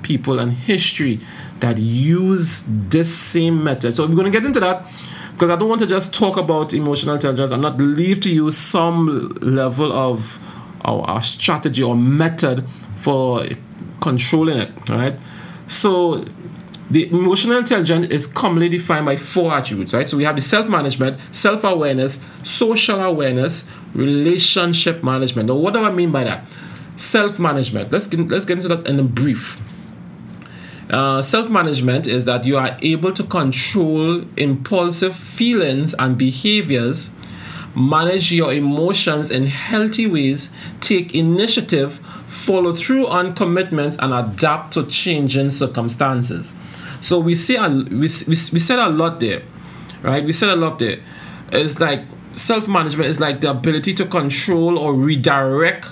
people 0.03 0.37
and 0.37 0.51
history 0.51 1.19
that 1.61 1.77
use 1.77 2.63
this 2.67 3.15
same 3.15 3.63
method. 3.63 3.93
So 3.93 4.05
we're 4.05 4.15
going 4.15 4.31
to 4.31 4.37
get 4.39 4.45
into 4.45 4.59
that 4.59 4.87
because 5.33 5.49
I 5.49 5.55
don't 5.55 5.69
want 5.69 5.81
to 5.81 5.87
just 5.87 6.13
talk 6.13 6.37
about 6.37 6.73
emotional 6.73 7.15
intelligence 7.15 7.51
and 7.51 7.61
not 7.61 7.77
leave 7.79 8.19
to 8.21 8.29
you 8.29 8.51
some 8.51 9.29
level 9.41 9.91
of 9.91 10.37
our 10.83 11.21
strategy 11.21 11.83
or 11.83 11.95
method 11.95 12.67
for 12.97 13.47
controlling 14.01 14.57
it. 14.57 14.89
Right. 14.89 15.19
So 15.67 16.25
the 16.91 17.07
emotional 17.09 17.57
intelligence 17.57 18.07
is 18.07 18.27
commonly 18.27 18.67
defined 18.67 19.05
by 19.05 19.15
four 19.15 19.53
attributes, 19.53 19.93
right? 19.93 20.07
So 20.09 20.17
we 20.17 20.25
have 20.25 20.35
the 20.35 20.41
self 20.41 20.67
management, 20.67 21.19
self 21.31 21.63
awareness, 21.63 22.19
social 22.43 23.01
awareness, 23.01 23.63
relationship 23.93 25.01
management. 25.01 25.47
Now, 25.47 25.55
what 25.55 25.73
do 25.73 25.83
I 25.83 25.91
mean 25.91 26.11
by 26.11 26.25
that? 26.25 26.43
Self 26.97 27.39
management. 27.39 27.91
Let's 27.93 28.07
get, 28.07 28.19
let's 28.27 28.43
get 28.43 28.57
into 28.57 28.67
that 28.67 28.85
in 28.87 28.99
a 28.99 29.03
brief. 29.03 29.57
Uh, 30.89 31.21
self 31.21 31.49
management 31.49 32.07
is 32.07 32.25
that 32.25 32.43
you 32.43 32.57
are 32.57 32.77
able 32.81 33.13
to 33.13 33.23
control 33.23 34.25
impulsive 34.35 35.15
feelings 35.15 35.95
and 35.97 36.17
behaviors, 36.17 37.09
manage 37.73 38.33
your 38.33 38.51
emotions 38.51 39.31
in 39.31 39.45
healthy 39.45 40.07
ways, 40.07 40.49
take 40.81 41.15
initiative, 41.15 42.01
follow 42.27 42.75
through 42.75 43.07
on 43.07 43.33
commitments, 43.33 43.95
and 43.99 44.13
adapt 44.13 44.73
to 44.73 44.85
changing 44.87 45.49
circumstances. 45.51 46.53
So 47.01 47.19
we 47.19 47.35
see 47.35 47.55
a, 47.55 47.67
we, 47.67 47.89
we, 47.89 48.07
we 48.27 48.35
said 48.35 48.79
a 48.79 48.89
lot 48.89 49.19
there, 49.19 49.43
right? 50.03 50.23
We 50.23 50.31
said 50.31 50.49
a 50.49 50.55
lot 50.55 50.79
there. 50.79 50.99
It's 51.51 51.79
like 51.79 52.03
self 52.33 52.67
management 52.67 53.09
is 53.09 53.19
like 53.19 53.41
the 53.41 53.51
ability 53.51 53.93
to 53.95 54.05
control 54.05 54.77
or 54.77 54.93
redirect 54.93 55.87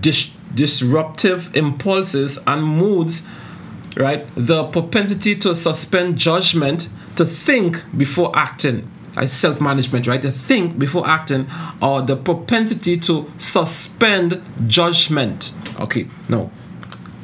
dis- 0.00 0.30
disruptive 0.54 1.54
impulses 1.54 2.38
and 2.46 2.64
moods, 2.64 3.26
right? 3.96 4.28
The 4.34 4.64
propensity 4.64 5.36
to 5.36 5.54
suspend 5.54 6.16
judgment, 6.16 6.88
to 7.16 7.24
think 7.24 7.84
before 7.96 8.36
acting, 8.36 8.90
uh, 9.16 9.26
self 9.26 9.60
management, 9.60 10.06
right? 10.06 10.22
To 10.22 10.32
think 10.32 10.78
before 10.78 11.06
acting, 11.08 11.48
or 11.80 12.02
the 12.02 12.16
propensity 12.16 12.98
to 13.00 13.30
suspend 13.38 14.42
judgment. 14.66 15.52
Okay, 15.78 16.08
no. 16.28 16.50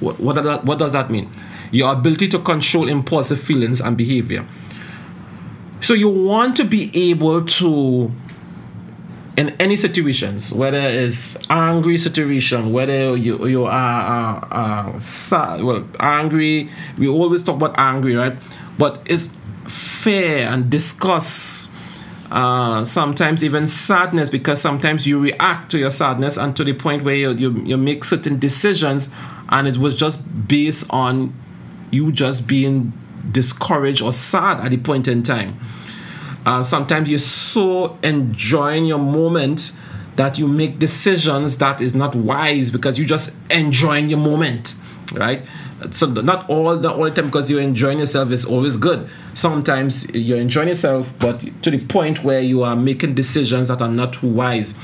What, 0.00 0.19
what, 0.21 0.64
what 0.64 0.78
does 0.78 0.92
that 0.92 1.11
mean? 1.11 1.30
Your 1.70 1.92
ability 1.92 2.28
to 2.28 2.38
control 2.38 2.88
impulsive 2.88 3.40
feelings 3.40 3.80
and 3.80 3.96
behavior. 3.96 4.46
So 5.80 5.94
you 5.94 6.08
want 6.08 6.56
to 6.56 6.64
be 6.64 6.90
able 6.94 7.44
to 7.44 8.12
in 9.36 9.50
any 9.58 9.76
situations, 9.76 10.52
whether 10.52 10.78
it's 10.78 11.36
angry 11.48 11.96
situation, 11.96 12.72
whether 12.72 13.16
you 13.16 13.46
you 13.46 13.64
are, 13.64 14.44
are, 14.50 15.00
sad, 15.00 15.62
well 15.62 15.88
angry, 15.98 16.70
we 16.98 17.08
always 17.08 17.42
talk 17.42 17.56
about 17.56 17.74
angry, 17.78 18.14
right? 18.14 18.36
But 18.76 19.00
it's 19.06 19.30
fear 19.66 20.46
and 20.48 20.68
disgust, 20.68 21.70
uh, 22.30 22.84
sometimes 22.84 23.42
even 23.42 23.66
sadness, 23.66 24.28
because 24.28 24.60
sometimes 24.60 25.06
you 25.06 25.18
react 25.18 25.70
to 25.70 25.78
your 25.78 25.90
sadness 25.90 26.36
and 26.36 26.54
to 26.56 26.64
the 26.64 26.74
point 26.74 27.04
where 27.04 27.14
you, 27.14 27.30
you 27.32 27.62
you 27.64 27.76
make 27.78 28.04
certain 28.04 28.38
decisions, 28.38 29.08
and 29.48 29.66
it 29.66 29.78
was 29.78 29.94
just 29.94 30.20
based 30.48 30.84
on 30.90 31.32
you 31.90 32.12
just 32.12 32.47
being 32.47 32.92
discouraged 33.30 34.02
or 34.02 34.12
sad 34.12 34.61
at 34.61 34.70
the 34.70 34.76
point 34.76 35.09
in 35.09 35.23
time. 35.23 35.59
Uh, 36.47 36.62
sometimes 36.62 37.09
you're 37.09 37.18
so 37.18 37.99
enjoying 38.02 38.87
your 38.87 38.99
moment 38.99 39.73
that 40.16 40.38
you 40.38 40.49
make 40.49 40.78
decisions 40.78 41.59
that 41.59 41.80
is 41.80 41.94
not 41.94 42.14
wise 42.14 42.70
because 42.70 42.99
you 42.99 43.04
just 43.06 43.35
enjoying 43.50 44.09
your 44.09 44.18
moment, 44.18 44.75
right? 45.14 45.42
So 45.92 46.06
not 46.06 46.49
all 46.50 46.76
the 46.76 46.90
all 46.90 47.04
the 47.04 47.11
time 47.11 47.26
because 47.26 47.50
you're 47.50 47.61
enjoying 47.61 47.99
yourself 47.99 48.30
is 48.30 48.44
always 48.44 48.76
good. 48.76 49.09
Sometimes 49.35 50.09
you're 50.11 50.38
enjoying 50.38 50.68
yourself, 50.68 51.11
but 51.18 51.40
to 51.62 51.70
the 51.70 51.85
point 51.87 52.23
where 52.23 52.40
you 52.40 52.62
are 52.62 52.76
making 52.76 53.14
decisions 53.14 53.68
that 53.68 53.80
are 53.80 53.88
not 53.88 54.23
wise. 54.23 54.75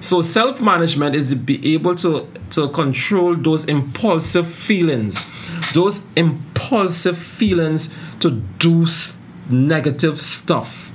So 0.00 0.20
self-management 0.20 1.16
is 1.16 1.30
to 1.30 1.36
be 1.36 1.74
able 1.74 1.94
to 1.96 2.28
to 2.50 2.68
control 2.70 3.36
those 3.36 3.64
impulsive 3.64 4.46
feelings, 4.46 5.24
those 5.72 6.04
impulsive 6.16 7.18
feelings 7.18 7.92
to 8.20 8.30
do 8.58 8.86
negative 9.50 10.20
stuff 10.20 10.92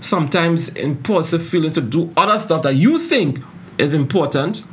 sometimes 0.00 0.68
impulsive 0.76 1.46
feelings 1.46 1.74
to 1.74 1.80
do 1.80 2.12
other 2.16 2.38
stuff 2.38 2.62
that 2.62 2.74
you 2.74 2.98
think 2.98 3.40
is 3.78 3.94
important 3.94 4.64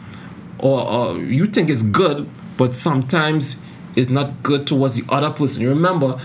or, 0.60 0.88
or 0.88 1.18
you 1.18 1.46
think 1.46 1.70
is 1.70 1.84
good, 1.84 2.30
but 2.58 2.76
sometimes 2.76 3.58
it's 3.96 4.10
not 4.10 4.44
good 4.44 4.68
towards 4.68 4.96
the 4.96 5.04
other 5.10 5.30
person. 5.30 5.68
Remember, 5.68 6.20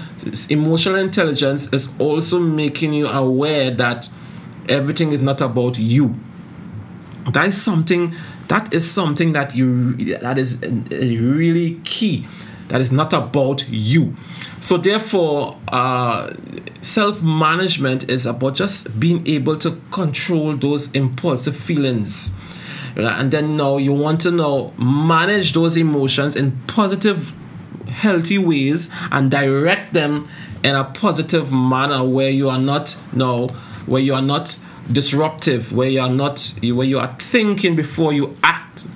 emotional 0.49 0.97
intelligence 0.97 1.73
is 1.73 1.93
also 1.99 2.41
making 2.41 2.93
you 2.93 3.07
aware 3.07 3.71
that 3.71 4.09
everything 4.69 5.12
is 5.12 5.21
not 5.21 5.41
about 5.41 5.79
you. 5.79 6.15
That 7.33 7.47
is 7.47 7.61
something 7.61 8.15
that 8.49 8.75
is 8.75 8.91
something 8.91 9.33
that 9.33 9.55
you 9.55 9.93
that 10.19 10.37
is 10.39 10.61
uh, 10.62 10.69
really 10.91 11.75
key 11.85 12.27
that 12.71 12.81
is 12.81 12.91
not 12.93 13.12
about 13.12 13.69
you. 13.69 14.17
So, 14.61 14.77
therefore, 14.77 15.59
uh, 15.69 16.33
self 16.83 17.21
management 17.21 18.09
is 18.09 18.27
about 18.27 18.55
just 18.55 18.99
being 18.99 19.27
able 19.27 19.57
to 19.59 19.81
control 19.91 20.57
those 20.57 20.91
impulsive 20.93 21.57
feelings. 21.57 22.33
And 22.97 23.31
then 23.31 23.57
now 23.57 23.77
you 23.77 23.93
want 23.93 24.21
to 24.23 24.31
now 24.31 24.73
manage 24.79 25.53
those 25.53 25.77
emotions 25.77 26.37
in 26.37 26.61
positive, 26.67 27.33
healthy 27.87 28.39
ways 28.39 28.89
and 29.11 29.31
direct 29.31 29.93
them 29.93 30.29
in 30.62 30.75
a 30.75 30.85
positive 30.85 31.53
manner 31.53 32.05
where 32.05 32.31
you 32.31 32.49
are 32.49 32.59
not 32.59 32.97
now, 33.12 33.49
where 33.87 34.00
you 34.00 34.15
are 34.15 34.23
not 34.23 34.59
disruptive, 34.93 35.73
where 35.73 35.89
you 35.89 36.00
are 36.00 36.11
not, 36.11 36.55
where 36.62 36.87
you 36.87 36.99
are 36.99 37.17
thinking 37.19 37.75
before 37.75 38.12
you 38.12 38.37
act 38.43 38.87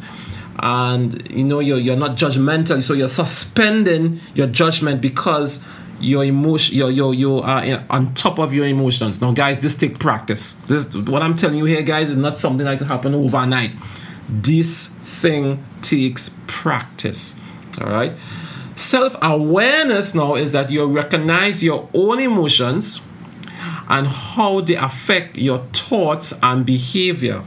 and 0.59 1.29
you 1.31 1.45
know 1.45 1.61
you're, 1.61 1.79
you're 1.79 1.97
not 1.97 2.17
judgmental 2.17 2.83
so 2.83 2.93
you're 2.95 3.09
suspending 3.09 4.21
your 4.35 4.47
judgment 4.47 5.01
because 5.01 5.63
your 6.01 6.25
emotion 6.25 6.77
you're, 6.77 6.91
you're, 6.91 7.15
you 7.15 7.39
uh, 7.39 7.43
are 7.43 7.65
in, 7.65 7.85
on 7.89 8.13
top 8.15 8.39
of 8.39 8.53
your 8.53 8.67
emotions. 8.67 9.21
Now 9.21 9.33
guys 9.33 9.59
this 9.59 9.75
take 9.75 9.99
practice. 9.99 10.53
This 10.67 10.93
what 10.95 11.23
i'm 11.23 11.37
telling 11.37 11.59
you 11.59 11.65
here 11.65 11.83
guys 11.83 12.11
is 12.11 12.17
not 12.17 12.39
something 12.39 12.65
that 12.67 12.79
can 12.79 12.89
happen 12.89 13.15
overnight. 13.15 13.73
This 14.29 14.89
thing 15.21 15.65
takes 15.83 16.31
practice 16.47 17.37
all 17.81 17.89
right? 17.89 18.13
Self-awareness 18.77 20.15
now 20.15 20.35
is 20.35 20.53
that 20.53 20.71
you 20.71 20.85
recognize 20.87 21.63
your 21.63 21.89
own 21.95 22.21
emotions 22.21 23.01
and 23.89 24.07
how 24.07 24.61
they 24.61 24.75
affect 24.75 25.37
your 25.37 25.59
thoughts 25.73 26.33
and 26.43 26.67
behavior 26.67 27.45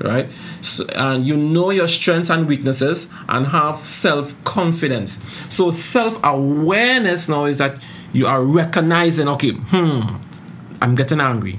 right? 0.00 0.28
So, 0.62 0.86
and 0.88 1.26
you 1.26 1.36
know 1.36 1.70
your 1.70 1.88
strengths 1.88 2.30
and 2.30 2.46
weaknesses 2.46 3.10
and 3.28 3.46
have 3.46 3.84
self 3.84 4.34
confidence. 4.44 5.20
So, 5.50 5.70
self 5.70 6.18
awareness 6.22 7.28
now 7.28 7.44
is 7.46 7.58
that 7.58 7.82
you 8.12 8.26
are 8.26 8.42
recognizing, 8.42 9.28
okay, 9.28 9.52
hmm, 9.52 10.16
I'm 10.80 10.94
getting 10.94 11.20
angry. 11.20 11.58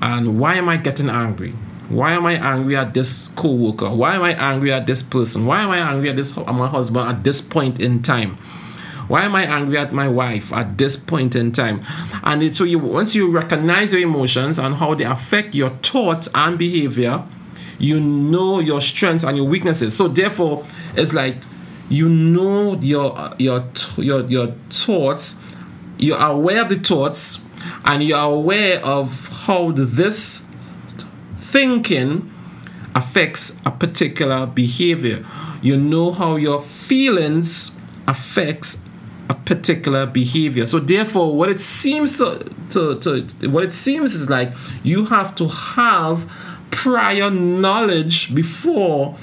And 0.00 0.38
why 0.38 0.54
am 0.54 0.68
I 0.68 0.76
getting 0.76 1.10
angry? 1.10 1.54
Why 1.88 2.12
am 2.12 2.26
I 2.26 2.34
angry 2.34 2.76
at 2.76 2.92
this 2.92 3.28
co-worker? 3.28 3.88
Why 3.88 4.14
am 4.16 4.22
I 4.22 4.32
angry 4.34 4.72
at 4.72 4.86
this 4.86 5.02
person? 5.02 5.46
Why 5.46 5.62
am 5.62 5.70
I 5.70 5.78
angry 5.78 6.10
at 6.10 6.16
this 6.16 6.36
at 6.36 6.46
my 6.54 6.68
husband 6.68 7.08
at 7.08 7.24
this 7.24 7.40
point 7.40 7.80
in 7.80 8.02
time? 8.02 8.36
Why 9.08 9.22
am 9.22 9.34
I 9.34 9.44
angry 9.44 9.78
at 9.78 9.90
my 9.92 10.06
wife 10.06 10.52
at 10.52 10.76
this 10.76 10.96
point 10.96 11.34
in 11.34 11.50
time? 11.50 11.80
And 12.22 12.42
it, 12.42 12.54
so 12.54 12.64
you 12.64 12.78
once 12.78 13.14
you 13.14 13.30
recognize 13.30 13.92
your 13.92 14.02
emotions 14.02 14.58
and 14.58 14.74
how 14.74 14.94
they 14.94 15.04
affect 15.04 15.54
your 15.54 15.70
thoughts 15.82 16.28
and 16.34 16.58
behavior, 16.58 17.24
you 17.78 18.00
know 18.00 18.60
your 18.60 18.80
strengths 18.80 19.24
and 19.24 19.36
your 19.36 19.46
weaknesses. 19.46 19.96
So 19.96 20.08
therefore, 20.08 20.66
it's 20.96 21.12
like 21.12 21.36
you 21.88 22.08
know 22.08 22.74
your 22.80 23.34
your 23.38 23.64
your 23.96 24.24
your 24.26 24.54
thoughts. 24.70 25.36
You 25.98 26.14
are 26.14 26.32
aware 26.32 26.62
of 26.62 26.68
the 26.68 26.78
thoughts, 26.78 27.38
and 27.84 28.02
you 28.02 28.14
are 28.14 28.30
aware 28.30 28.84
of 28.84 29.26
how 29.28 29.72
this 29.72 30.42
thinking 31.36 32.32
affects 32.94 33.56
a 33.64 33.70
particular 33.70 34.46
behavior. 34.46 35.24
You 35.62 35.76
know 35.76 36.12
how 36.12 36.36
your 36.36 36.60
feelings 36.60 37.72
affects 38.06 38.82
a 39.28 39.34
particular 39.34 40.06
behavior. 40.06 40.66
So 40.66 40.78
therefore, 40.78 41.36
what 41.36 41.48
it 41.48 41.60
seems 41.60 42.18
to, 42.18 42.50
to, 42.70 42.98
to 43.00 43.48
what 43.48 43.64
it 43.64 43.72
seems 43.72 44.14
is 44.14 44.30
like 44.30 44.52
you 44.82 45.04
have 45.06 45.34
to 45.36 45.48
have 45.48 46.30
prior 46.78 47.28
knowledge 47.28 48.32
before 48.32 49.18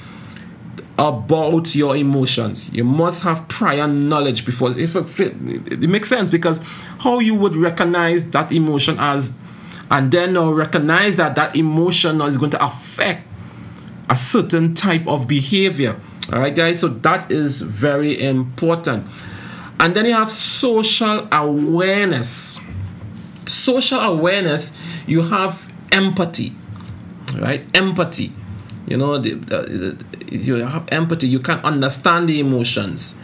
about 0.98 1.74
your 1.74 1.96
emotions. 1.96 2.70
You 2.70 2.84
must 2.84 3.22
have 3.22 3.48
prior 3.48 3.88
knowledge 3.88 4.44
before. 4.44 4.78
If 4.78 4.94
it, 4.94 5.06
it, 5.18 5.88
makes 5.88 6.10
sense 6.10 6.28
because 6.28 6.60
how 6.98 7.18
you 7.18 7.34
would 7.34 7.56
recognize 7.56 8.26
that 8.26 8.52
emotion 8.52 8.98
as, 8.98 9.32
and 9.90 10.12
then 10.12 10.38
recognize 10.38 11.16
that 11.16 11.34
that 11.36 11.56
emotion 11.56 12.20
is 12.20 12.36
going 12.36 12.50
to 12.50 12.62
affect 12.62 13.26
a 14.10 14.18
certain 14.18 14.74
type 14.74 15.06
of 15.06 15.26
behavior. 15.26 15.98
All 16.30 16.40
right, 16.40 16.54
guys. 16.54 16.80
So 16.80 16.88
that 16.88 17.32
is 17.32 17.62
very 17.62 18.22
important. 18.22 19.08
And 19.80 19.96
then 19.96 20.04
you 20.04 20.12
have 20.12 20.30
social 20.30 21.26
awareness. 21.32 22.60
Social 23.46 24.00
awareness. 24.00 24.72
You 25.06 25.22
have 25.22 25.70
empathy 25.90 26.54
right? 27.38 27.66
Empathy. 27.74 28.32
You 28.86 28.96
know, 28.96 29.18
the, 29.18 29.34
the, 29.34 29.96
the, 30.28 30.36
you 30.36 30.54
have 30.56 30.86
empathy. 30.90 31.26
You 31.26 31.40
can 31.40 31.58
understand 31.60 32.28
the 32.28 32.38
emotions, 32.38 33.14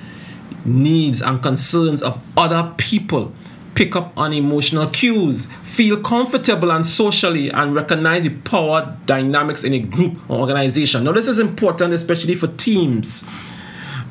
needs, 0.64 1.23
and 1.23 1.42
concerns 1.42 2.02
of 2.02 2.21
other 2.37 2.73
people. 2.76 3.33
Pick 3.75 3.97
up 3.97 4.12
on 4.19 4.35
emotional 4.35 4.88
cues, 4.88 5.47
feel 5.62 5.99
comfortable 6.00 6.71
and 6.71 6.85
socially, 6.85 7.49
and 7.50 7.75
recognize 7.75 8.25
the 8.25 8.31
power 8.31 8.99
dynamics 9.07 9.64
in 9.64 9.73
a 9.73 9.78
group 9.78 10.19
or 10.28 10.40
organization. 10.40 11.04
Now, 11.04 11.12
this 11.12 11.26
is 11.26 11.38
important, 11.38 11.95
especially 11.95 12.35
for 12.35 12.49
teams, 12.49 13.25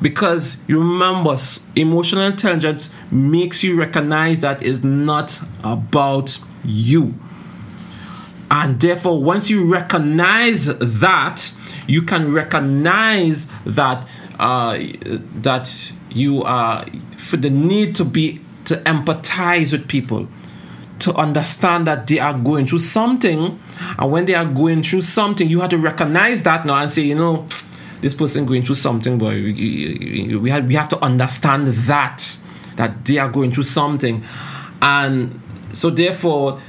because 0.00 0.56
you 0.66 0.78
remember 0.80 1.36
emotional 1.76 2.24
intelligence 2.24 2.90
makes 3.12 3.62
you 3.62 3.78
recognize 3.78 4.40
that 4.40 4.62
it's 4.64 4.82
not 4.82 5.38
about 5.62 6.38
you 6.64 7.14
and 8.52 8.78
therefore, 8.78 9.22
once 9.22 9.48
you 9.48 9.64
recognize 9.64 10.66
that, 10.66 11.52
you 11.86 12.02
can 12.02 12.32
recognize 12.34 13.48
that 13.64 14.06
uh, 14.38 14.78
that 15.40 15.92
you 16.10 16.42
are 16.42 16.84
for 17.16 17.38
the 17.38 17.48
need 17.48 17.94
to 17.94 18.04
be 18.04 18.42
to 18.66 18.76
empathize 18.82 19.72
with 19.72 19.88
people 19.88 20.28
to 20.98 21.14
understand 21.14 21.86
that 21.86 22.06
they 22.06 22.18
are 22.18 22.34
going 22.34 22.66
through 22.66 22.80
something. 22.80 23.58
And 23.98 24.12
when 24.12 24.26
they 24.26 24.34
are 24.34 24.44
going 24.44 24.82
through 24.82 25.02
something 25.02 25.48
you 25.48 25.60
have 25.60 25.70
to 25.70 25.78
recognize 25.78 26.42
that 26.42 26.66
now 26.66 26.74
and 26.74 26.90
say 26.90 27.02
you 27.02 27.14
know 27.14 27.48
this 28.02 28.14
person 28.14 28.44
going 28.44 28.64
through 28.64 28.74
something 28.74 29.16
but 29.16 29.32
we, 29.32 30.36
we, 30.38 30.50
have, 30.50 30.66
we 30.66 30.74
have 30.74 30.90
to 30.90 30.98
understand 31.02 31.68
that 31.68 32.36
that 32.76 33.06
they 33.06 33.16
are 33.16 33.30
going 33.30 33.50
through 33.50 33.64
something. 33.64 34.22
And 34.82 35.40
so 35.72 35.88
therefore 35.88 36.60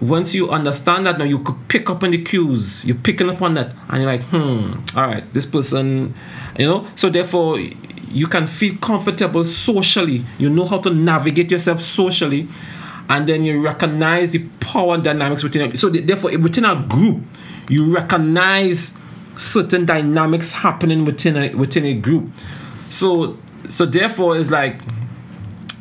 once 0.00 0.34
you 0.34 0.50
understand 0.50 1.06
that 1.06 1.18
now 1.18 1.24
you 1.24 1.38
could 1.38 1.56
pick 1.68 1.88
up 1.88 2.02
on 2.02 2.10
the 2.10 2.22
cues. 2.22 2.84
You're 2.84 2.96
picking 2.96 3.30
up 3.30 3.42
on 3.42 3.54
that. 3.54 3.74
And 3.88 4.02
you're 4.02 4.10
like 4.10 4.22
hmm 4.24 4.74
all 4.96 5.06
right 5.06 5.24
this 5.32 5.46
person 5.46 6.14
you 6.58 6.66
know? 6.66 6.86
So 6.96 7.08
therefore 7.10 7.58
you 8.10 8.26
can 8.26 8.46
feel 8.46 8.76
comfortable 8.78 9.44
socially. 9.44 10.24
You 10.38 10.50
know 10.50 10.64
how 10.64 10.78
to 10.78 10.90
navigate 10.90 11.50
yourself 11.50 11.80
socially. 11.80 12.48
And 13.08 13.28
then 13.28 13.44
you 13.44 13.60
recognize 13.60 14.32
the 14.32 14.40
power 14.60 14.98
dynamics 14.98 15.42
within 15.42 15.70
it 15.70 15.78
so 15.78 15.88
therefore 15.88 16.36
within 16.38 16.64
a 16.64 16.84
group 16.88 17.22
you 17.68 17.92
recognize 17.94 18.92
certain 19.36 19.86
dynamics 19.86 20.50
happening 20.50 21.04
within 21.04 21.36
a 21.36 21.54
within 21.54 21.84
a 21.84 21.94
group. 21.94 22.30
So 22.90 23.38
so 23.68 23.86
therefore 23.86 24.38
it's 24.38 24.50
like 24.50 24.82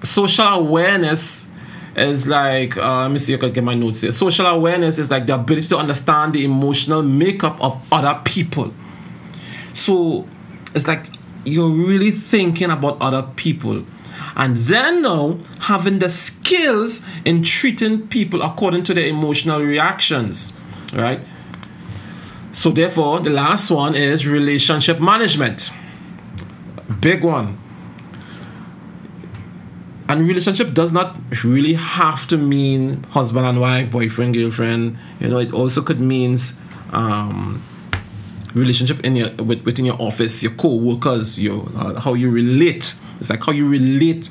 social 0.03 0.45
awareness 0.48 1.48
is 1.95 2.27
like 2.27 2.77
uh, 2.77 3.01
let 3.01 3.11
me 3.11 3.19
see 3.19 3.33
if 3.33 3.39
I 3.39 3.47
can 3.47 3.53
get 3.53 3.63
my 3.63 3.73
notes 3.73 4.01
here. 4.01 4.11
Social 4.11 4.45
awareness 4.45 4.97
is 4.97 5.09
like 5.09 5.27
the 5.27 5.35
ability 5.35 5.67
to 5.67 5.77
understand 5.77 6.33
the 6.33 6.43
emotional 6.43 7.01
makeup 7.01 7.61
of 7.61 7.81
other 7.91 8.19
people. 8.23 8.73
So 9.73 10.27
it's 10.73 10.87
like 10.87 11.07
you're 11.45 11.69
really 11.69 12.11
thinking 12.11 12.69
about 12.69 13.01
other 13.01 13.23
people. 13.35 13.85
And 14.35 14.57
then 14.57 15.01
now 15.01 15.39
having 15.59 15.99
the 15.99 16.09
skills 16.09 17.01
in 17.23 17.43
treating 17.43 18.07
people 18.07 18.41
according 18.41 18.83
to 18.85 18.93
their 18.93 19.07
emotional 19.07 19.61
reactions. 19.61 20.53
Right? 20.93 21.21
So 22.53 22.71
therefore 22.71 23.19
the 23.21 23.29
last 23.29 23.69
one 23.69 23.95
is 23.95 24.27
relationship 24.27 24.99
management. 24.99 25.71
Big 26.99 27.23
one 27.23 27.59
and 30.15 30.27
relationship 30.27 30.74
does 30.74 30.91
not 30.91 31.17
really 31.43 31.74
have 31.74 32.25
to 32.27 32.38
mean 32.38 33.03
husband 33.03 33.45
and 33.45 33.60
wife, 33.60 33.91
boyfriend, 33.91 34.34
girlfriend. 34.34 34.98
You 35.19 35.27
know, 35.27 35.38
it 35.39 35.53
also 35.53 35.81
could 35.81 36.00
means 36.00 36.53
um, 36.91 37.63
relationship 38.53 39.03
in 39.03 39.17
your 39.17 39.31
with, 39.36 39.63
within 39.65 39.86
your 39.86 40.01
office, 40.01 40.41
your 40.41 40.53
co-workers, 40.53 41.38
your 41.38 41.67
uh, 41.75 42.00
how 42.00 42.13
you 42.13 42.29
relate. 42.29 42.95
It's 43.19 43.29
like 43.29 43.43
how 43.43 43.51
you 43.51 43.67
relate 43.67 44.29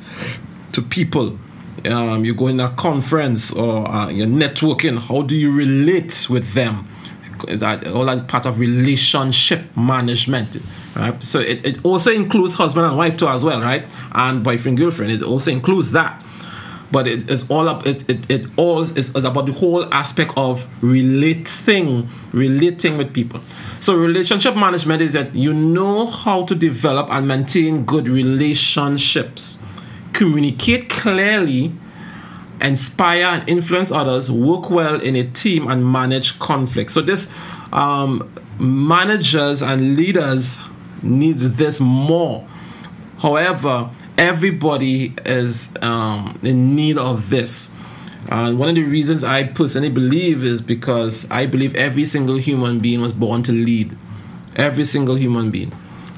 to 0.72 0.82
people. 0.82 1.38
Um, 1.84 2.24
you 2.24 2.34
go 2.34 2.46
in 2.46 2.60
a 2.60 2.70
conference 2.70 3.52
or 3.52 3.86
uh, 3.86 4.08
you're 4.08 4.26
networking. 4.26 4.98
How 4.98 5.22
do 5.22 5.36
you 5.36 5.52
relate 5.54 6.28
with 6.30 6.54
them? 6.54 6.88
Is 7.46 7.60
that 7.60 7.86
all 7.86 8.06
that 8.06 8.26
part 8.26 8.46
of 8.46 8.58
relationship 8.58 9.76
management? 9.76 10.56
Right? 10.96 11.22
So 11.22 11.40
it, 11.40 11.64
it 11.64 11.84
also 11.84 12.10
includes 12.12 12.54
husband 12.54 12.86
and 12.86 12.96
wife 12.96 13.16
too 13.16 13.28
as 13.28 13.44
well, 13.44 13.60
right? 13.60 13.84
And 14.12 14.42
boyfriend 14.42 14.78
girlfriend. 14.78 15.12
It 15.12 15.22
also 15.22 15.50
includes 15.50 15.92
that. 15.92 16.24
But 16.92 17.08
it 17.08 17.28
is 17.28 17.48
all 17.50 17.68
up. 17.68 17.86
It, 17.86 18.08
it, 18.08 18.30
it 18.30 18.46
all 18.56 18.82
is, 18.82 19.14
is 19.16 19.24
about 19.24 19.46
the 19.46 19.52
whole 19.52 19.92
aspect 19.92 20.32
of 20.36 20.68
relating, 20.80 22.08
relating 22.32 22.96
with 22.98 23.12
people. 23.12 23.40
So 23.80 23.96
relationship 23.96 24.54
management 24.54 25.02
is 25.02 25.12
that 25.14 25.34
you 25.34 25.52
know 25.52 26.06
how 26.06 26.44
to 26.44 26.54
develop 26.54 27.08
and 27.10 27.26
maintain 27.26 27.84
good 27.84 28.06
relationships, 28.06 29.58
communicate 30.12 30.88
clearly, 30.88 31.72
inspire 32.60 33.24
and 33.24 33.48
influence 33.48 33.90
others, 33.90 34.30
work 34.30 34.70
well 34.70 35.00
in 35.00 35.16
a 35.16 35.28
team, 35.30 35.66
and 35.66 35.90
manage 35.90 36.38
conflict. 36.38 36.92
So 36.92 37.02
this 37.02 37.28
um, 37.72 38.32
managers 38.60 39.62
and 39.62 39.96
leaders 39.96 40.60
need 41.04 41.38
this 41.38 41.80
more. 41.80 42.46
However, 43.18 43.90
everybody 44.18 45.14
is 45.24 45.70
um, 45.80 46.38
in 46.42 46.74
need 46.74 46.98
of 46.98 47.30
this. 47.30 47.70
And 48.28 48.58
one 48.58 48.70
of 48.70 48.74
the 48.74 48.82
reasons 48.82 49.22
I 49.22 49.44
personally 49.44 49.90
believe 49.90 50.42
is 50.44 50.60
because 50.60 51.30
I 51.30 51.46
believe 51.46 51.74
every 51.74 52.04
single 52.04 52.38
human 52.38 52.80
being 52.80 53.00
was 53.00 53.12
born 53.12 53.42
to 53.44 53.52
lead. 53.52 53.96
Every 54.56 54.84
single 54.84 55.16
human 55.16 55.50
being, 55.50 55.72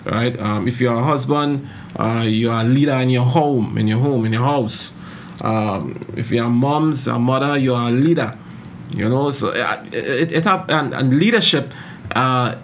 right? 0.04 0.38
Um, 0.38 0.68
if 0.68 0.80
you're 0.80 0.94
a 0.94 1.02
husband, 1.02 1.68
uh, 1.98 2.24
you're 2.26 2.54
a 2.54 2.64
leader 2.64 2.92
in 2.92 3.08
your 3.08 3.24
home, 3.24 3.78
in 3.78 3.88
your 3.88 3.98
home, 3.98 4.24
in 4.26 4.32
your 4.32 4.42
house. 4.42 4.92
Um, 5.40 6.00
if 6.16 6.30
you're 6.30 6.48
mom's, 6.48 7.06
a 7.06 7.18
mother, 7.18 7.58
you're 7.58 7.80
a 7.80 7.90
leader. 7.90 8.38
You 8.94 9.08
know, 9.08 9.30
so 9.30 9.50
uh, 9.50 9.82
it, 9.86 9.94
it, 9.94 10.32
it 10.32 10.44
have 10.44 10.70
and, 10.70 10.94
and 10.94 11.18
leadership 11.18 11.72
uh, 12.14 12.54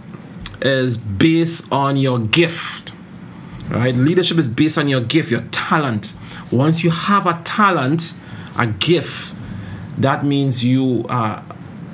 is 0.64 0.96
based 0.96 1.70
on 1.72 1.96
your 1.96 2.18
gift. 2.18 2.92
Right? 3.68 3.94
Leadership 3.94 4.38
is 4.38 4.48
based 4.48 4.78
on 4.78 4.88
your 4.88 5.00
gift, 5.00 5.30
your 5.30 5.42
talent. 5.50 6.14
Once 6.50 6.84
you 6.84 6.90
have 6.90 7.26
a 7.26 7.40
talent, 7.44 8.14
a 8.56 8.66
gift, 8.66 9.34
that 9.98 10.24
means 10.24 10.64
you 10.64 11.04
uh, 11.08 11.42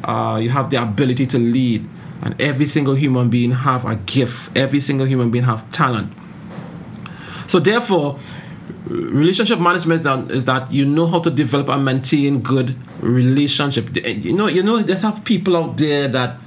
uh, 0.05 0.39
you 0.41 0.51
have 0.51 0.71
the 0.71 0.83
ability 0.83 1.27
to 1.27 1.39
lead. 1.39 1.89
And 2.21 2.41
every 2.41 2.67
single 2.67 2.95
human 2.95 3.31
being 3.31 3.53
have 3.53 3.85
a 3.85 3.95
gift. 3.95 4.51
Every 4.57 4.81
single 4.81 5.07
human 5.07 5.31
being 5.31 5.45
have 5.45 5.71
talent. 5.71 6.13
So 7.47 7.61
therefore, 7.61 8.19
relationship 8.87 9.61
management 9.61 10.31
is 10.31 10.45
that 10.47 10.73
you 10.73 10.85
know 10.85 11.07
how 11.07 11.21
to 11.21 11.31
develop 11.31 11.69
and 11.69 11.85
maintain 11.85 12.41
good 12.41 12.77
relationship. 13.01 13.95
You 14.05 14.33
know, 14.33 14.49
you 14.49 14.63
know, 14.63 14.83
there's 14.83 15.03
have 15.03 15.25
people 15.25 15.57
out 15.57 15.77
there 15.77 16.09
that 16.09 16.39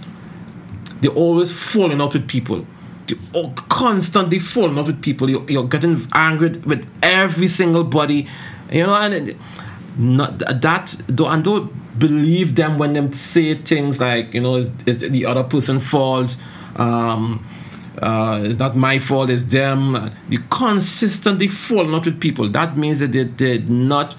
they're 1.01 1.11
always 1.11 1.51
falling 1.51 2.01
out 2.01 2.13
with 2.13 2.27
people. 2.27 2.65
They're 3.07 3.53
constantly 3.69 4.39
falling 4.39 4.77
out 4.77 4.87
with 4.87 5.01
people. 5.01 5.29
You're, 5.29 5.49
you're 5.49 5.67
getting 5.67 6.07
angry 6.13 6.49
with 6.49 6.89
every 7.01 7.47
single 7.47 7.83
body. 7.83 8.27
You 8.71 8.87
know, 8.87 8.95
and 8.95 9.37
not 9.97 10.39
that 10.39 10.95
and 11.09 11.43
don't 11.43 11.99
believe 11.99 12.55
them 12.55 12.77
when 12.77 12.93
they 12.93 13.11
say 13.17 13.55
things 13.55 13.99
like, 13.99 14.33
you 14.33 14.41
know, 14.41 14.55
it's, 14.55 14.69
it's 14.85 14.99
the 14.99 15.25
other 15.25 15.43
person's 15.43 15.85
fault. 15.85 16.37
Um, 16.75 17.45
uh, 18.01 18.53
not 18.57 18.77
my 18.77 18.99
fault, 18.99 19.29
it's 19.29 19.43
them. 19.43 20.11
They 20.29 20.37
consistently 20.49 21.47
falling 21.47 21.93
out 21.93 22.05
with 22.05 22.19
people. 22.19 22.49
That 22.49 22.77
means 22.77 22.99
that 22.99 23.11
they, 23.11 23.25
they're 23.25 23.59
not 23.59 24.15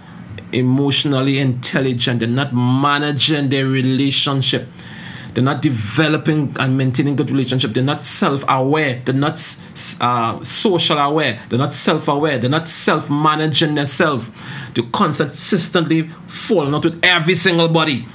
emotionally 0.53 1.38
intelligent, 1.38 2.21
they're 2.21 2.29
not 2.29 2.55
managing 2.55 3.49
their 3.49 3.66
relationship. 3.66 4.68
They're 5.35 5.45
not 5.45 5.62
developing 5.62 6.55
and 6.59 6.77
maintaining 6.77 7.16
good 7.16 7.31
relationship. 7.31 7.73
They're 7.73 7.83
not 7.83 8.05
self-aware. 8.05 9.03
They're 9.05 9.14
not 9.14 9.40
uh, 10.01 10.45
social 10.45 10.99
aware. 10.99 11.40
They're 11.49 11.59
not 11.59 11.75
self-aware. 11.75 12.38
They're 12.38 12.51
not 12.51 12.68
self-managing 12.68 13.75
themselves. 13.75 14.31
They're 14.75 14.85
consistently 14.92 16.11
falling 16.29 16.75
out 16.75 16.85
with 16.85 17.01
every 17.03 17.35
single 17.35 17.68
body, 17.68 18.07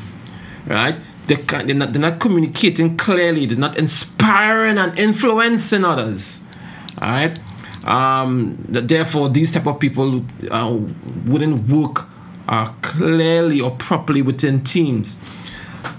right? 0.68 1.00
They 1.28 1.38
can, 1.38 1.68
they're, 1.68 1.76
not, 1.76 1.94
they're 1.94 2.02
not 2.02 2.20
communicating 2.20 2.98
clearly. 2.98 3.46
They're 3.46 3.58
not 3.58 3.78
inspiring 3.78 4.78
and 4.78 4.98
influencing 4.98 5.84
others, 5.84 6.42
all 7.02 7.10
right? 7.10 7.40
Um, 7.86 8.58
therefore, 8.68 9.30
these 9.30 9.52
type 9.52 9.66
of 9.66 9.80
people 9.80 10.26
uh, 10.52 10.78
wouldn't 11.26 11.68
work 11.70 12.08
uh, 12.48 12.68
clearly 12.82 13.60
or 13.60 13.72
properly 13.72 14.22
within 14.22 14.64
teams. 14.64 15.18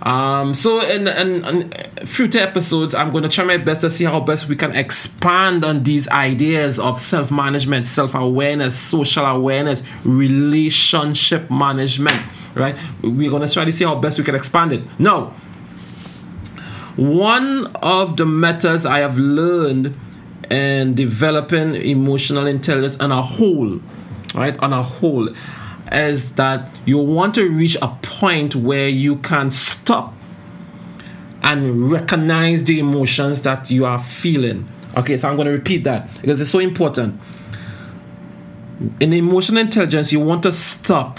Um, 0.02 0.54
so 0.54 0.80
in, 0.80 1.08
in, 1.08 1.44
in 1.44 2.06
future 2.06 2.38
episodes, 2.38 2.94
I'm 2.94 3.10
going 3.10 3.24
to 3.24 3.28
try 3.28 3.44
my 3.44 3.58
best 3.58 3.80
to 3.82 3.90
see 3.90 4.04
how 4.04 4.20
best 4.20 4.48
we 4.48 4.56
can 4.56 4.74
expand 4.74 5.64
on 5.64 5.82
these 5.82 6.08
ideas 6.08 6.78
of 6.78 7.00
self-management, 7.00 7.86
self-awareness, 7.86 8.78
social 8.78 9.24
awareness, 9.24 9.82
relationship 10.04 11.50
management. 11.50 12.22
Right? 12.54 12.76
We're 13.02 13.30
going 13.30 13.46
to 13.46 13.52
try 13.52 13.64
to 13.64 13.72
see 13.72 13.84
how 13.84 13.94
best 13.94 14.18
we 14.18 14.24
can 14.24 14.34
expand 14.34 14.72
it. 14.72 14.82
Now, 14.98 15.34
one 16.96 17.66
of 17.76 18.16
the 18.16 18.26
methods 18.26 18.84
I 18.84 18.98
have 18.98 19.16
learned 19.16 19.96
in 20.50 20.94
developing 20.94 21.74
emotional 21.76 22.46
intelligence 22.46 22.96
on 23.00 23.12
a 23.12 23.22
whole, 23.22 23.80
right, 24.34 24.58
on 24.58 24.72
a 24.72 24.82
whole, 24.82 25.28
is 25.92 26.32
that 26.32 26.74
you 26.84 26.98
want 26.98 27.34
to 27.34 27.48
reach 27.48 27.76
a 27.80 27.88
point 28.02 28.54
where 28.54 28.88
you 28.88 29.16
can 29.16 29.50
stop 29.50 30.14
and 31.42 31.90
recognize 31.90 32.64
the 32.64 32.78
emotions 32.78 33.42
that 33.42 33.70
you 33.70 33.84
are 33.84 33.98
feeling. 33.98 34.68
Okay, 34.96 35.16
so 35.16 35.28
I'm 35.28 35.36
going 35.36 35.46
to 35.46 35.52
repeat 35.52 35.84
that 35.84 36.20
because 36.20 36.40
it's 36.40 36.50
so 36.50 36.58
important. 36.58 37.20
In 39.00 39.12
emotional 39.12 39.60
intelligence, 39.60 40.12
you 40.12 40.20
want 40.20 40.42
to 40.44 40.52
stop 40.52 41.18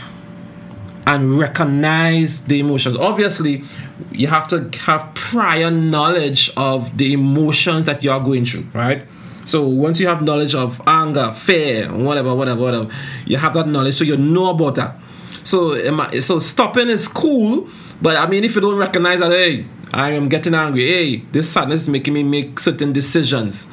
and 1.05 1.39
recognize 1.39 2.41
the 2.45 2.60
emotions. 2.60 2.95
Obviously, 2.95 3.63
you 4.12 4.27
have 4.27 4.47
to 4.47 4.69
have 4.82 5.13
prior 5.15 5.71
knowledge 5.71 6.51
of 6.55 6.95
the 6.97 7.13
emotions 7.13 7.86
that 7.86 8.03
you 8.03 8.12
are 8.12 8.19
going 8.19 8.45
through, 8.45 8.67
right? 8.73 9.05
So 9.45 9.67
once 9.67 9.99
you 9.99 10.08
have 10.08 10.21
knowledge 10.21 10.54
of 10.54 10.82
anger, 10.86 11.32
fear, 11.32 11.91
whatever, 11.93 12.36
whatever, 12.36 12.62
whatever, 12.62 12.89
you 13.25 13.38
have 13.38 13.54
that 13.54 13.67
knowledge, 13.67 13.95
so 13.95 14.04
you 14.04 14.17
know 14.17 14.49
about 14.49 14.75
that. 14.75 14.99
So 15.43 16.19
so 16.19 16.39
stopping 16.39 16.89
is 16.89 17.08
cool, 17.08 17.67
but 18.02 18.15
I 18.15 18.28
mean, 18.28 18.43
if 18.43 18.56
you 18.56 18.62
don't 18.62 18.78
recognize 18.78 19.19
that, 19.21 19.32
hey, 19.32 19.65
I 19.93 20.12
am 20.12 20.30
getting 20.30 20.54
angry. 20.54 20.86
Hey, 20.86 21.17
this 21.32 21.49
sadness 21.49 21.84
is 21.84 21.89
making 21.89 22.13
me 22.13 22.23
make 22.23 22.60
certain 22.60 22.93
decisions, 22.93 23.67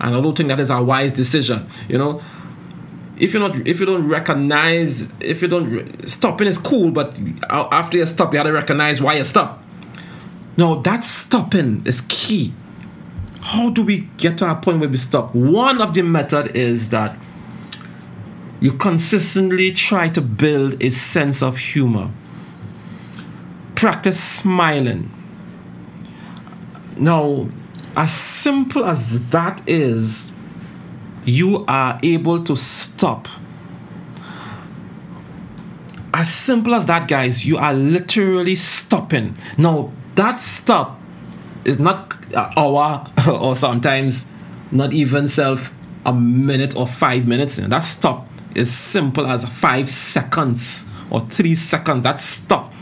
and 0.00 0.14
I 0.14 0.20
don't 0.20 0.36
think 0.36 0.48
that 0.48 0.60
is 0.60 0.70
a 0.70 0.82
wise 0.82 1.12
decision. 1.12 1.68
You 1.88 1.98
know, 1.98 2.22
if 3.18 3.32
you're 3.32 3.46
not 3.46 3.56
if 3.66 3.80
you 3.80 3.86
don't 3.86 4.08
recognize 4.08 5.08
if 5.20 5.42
you 5.42 5.48
don't 5.48 6.08
stopping 6.08 6.46
is 6.46 6.58
cool 6.58 6.90
but 6.90 7.18
after 7.50 7.98
you 7.98 8.06
stop 8.06 8.32
you 8.32 8.38
have 8.38 8.46
to 8.46 8.52
recognize 8.52 9.00
why 9.00 9.14
you 9.14 9.24
stop 9.24 9.62
no 10.56 10.80
that 10.82 11.04
stopping 11.04 11.82
is 11.84 12.00
key 12.02 12.52
how 13.48 13.70
do 13.70 13.82
we 13.82 14.00
get 14.16 14.38
to 14.38 14.50
a 14.50 14.54
point 14.54 14.80
where 14.80 14.88
we 14.88 14.98
stop 14.98 15.34
one 15.34 15.80
of 15.80 15.94
the 15.94 16.02
method 16.02 16.56
is 16.56 16.90
that 16.90 17.18
you 18.60 18.72
consistently 18.72 19.72
try 19.72 20.08
to 20.08 20.20
build 20.20 20.82
a 20.82 20.90
sense 20.90 21.42
of 21.42 21.56
humor 21.56 22.10
practice 23.74 24.22
smiling 24.22 25.10
now 26.96 27.48
as 27.96 28.14
simple 28.14 28.84
as 28.84 29.18
that 29.30 29.60
is 29.66 30.32
you 31.24 31.64
are 31.66 31.98
able 32.02 32.42
to 32.42 32.56
stop. 32.56 33.28
As 36.14 36.32
simple 36.32 36.74
as 36.74 36.86
that, 36.86 37.06
guys, 37.06 37.44
you 37.44 37.58
are 37.58 37.74
literally 37.74 38.56
stopping. 38.56 39.36
Now, 39.58 39.92
that 40.14 40.40
stop 40.40 40.97
is 41.68 41.78
not 41.78 42.14
an 42.32 42.52
hour 42.56 43.06
or 43.30 43.54
sometimes 43.54 44.26
not 44.72 44.92
even 44.92 45.28
self 45.28 45.70
a 46.04 46.12
minute 46.12 46.74
or 46.76 46.86
five 46.86 47.26
minutes. 47.26 47.56
That 47.56 47.80
stop 47.80 48.26
is 48.54 48.74
simple 48.74 49.26
as 49.26 49.44
five 49.44 49.90
seconds 49.90 50.86
or 51.10 51.20
three 51.20 51.54
seconds. 51.54 52.02
That 52.04 52.20
stop 52.20 52.72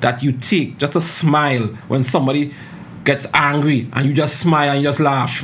that 0.00 0.22
you 0.22 0.32
take 0.32 0.78
just 0.78 0.96
a 0.96 1.00
smile 1.00 1.66
when 1.88 2.02
somebody 2.02 2.54
gets 3.04 3.26
angry 3.34 3.88
and 3.92 4.06
you 4.06 4.14
just 4.14 4.40
smile 4.40 4.70
and 4.70 4.82
you 4.82 4.88
just 4.88 5.00
laugh. 5.00 5.42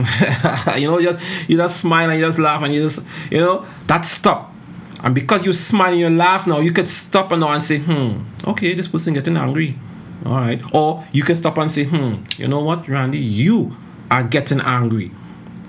you 0.78 0.88
know, 0.88 1.00
just 1.00 1.20
you 1.48 1.56
just 1.56 1.80
smile 1.80 2.10
and 2.10 2.18
you 2.18 2.26
just 2.26 2.38
laugh 2.38 2.62
and 2.62 2.74
you 2.74 2.82
just 2.82 3.04
you 3.30 3.38
know 3.38 3.66
that 3.86 4.04
stop. 4.04 4.54
And 5.02 5.14
because 5.14 5.46
you 5.46 5.52
smile 5.52 5.92
and 5.92 6.00
you 6.00 6.10
laugh 6.10 6.46
now, 6.46 6.60
you 6.60 6.72
could 6.72 6.88
stop 6.88 7.32
and 7.32 7.40
now 7.40 7.52
and 7.52 7.64
say, 7.64 7.78
hmm, 7.78 8.22
okay, 8.46 8.74
this 8.74 8.86
person 8.86 9.14
getting 9.14 9.36
angry. 9.36 9.78
All 10.24 10.33
right. 10.33 10.62
Or 10.72 11.06
you 11.12 11.22
can 11.22 11.37
stop 11.37 11.59
and 11.59 11.70
say, 11.70 11.85
hmm, 11.85 12.24
you 12.37 12.48
know 12.48 12.61
what, 12.61 12.88
Randy, 12.88 13.18
you 13.18 13.76
are 14.11 14.22
getting 14.22 14.61
angry. 14.61 15.12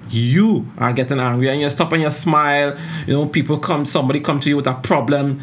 You 0.09 0.69
are 0.77 0.91
getting 0.91 1.19
angry, 1.21 1.49
and 1.49 1.61
you 1.61 1.69
stop 1.69 1.93
and 1.93 2.01
you 2.01 2.11
smile. 2.11 2.77
You 3.07 3.13
know, 3.13 3.27
people 3.27 3.57
come, 3.59 3.85
somebody 3.85 4.19
come 4.19 4.41
to 4.41 4.49
you 4.49 4.57
with 4.57 4.67
a 4.67 4.73
problem, 4.73 5.41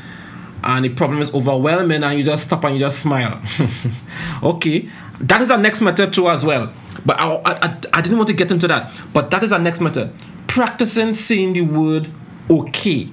and 0.62 0.85
the 0.85 0.90
problem 0.90 1.21
is 1.21 1.33
overwhelming 1.33 2.03
and 2.03 2.18
you 2.18 2.25
just 2.25 2.44
stop 2.47 2.64
and 2.64 2.75
you 2.75 2.81
just 2.81 3.01
smile. 3.01 3.40
Okay. 4.42 4.90
That 5.21 5.40
is 5.42 5.51
our 5.51 5.59
next 5.59 5.81
method 5.81 6.12
too 6.12 6.29
as 6.29 6.44
well. 6.44 6.73
But 7.05 7.18
I, 7.18 7.40
I, 7.44 7.81
I 7.92 8.01
didn't 8.01 8.18
want 8.18 8.29
to 8.29 8.35
get 8.35 8.53
into 8.53 8.68
that. 8.68 8.92
But 9.12 9.31
that 9.31 9.42
is 9.42 9.53
our 9.53 9.59
next 9.59 9.81
method. 9.81 10.12
Practicing 10.47 11.12
saying 11.12 11.55
the 11.55 11.62
word 11.62 12.11
okay 12.51 13.11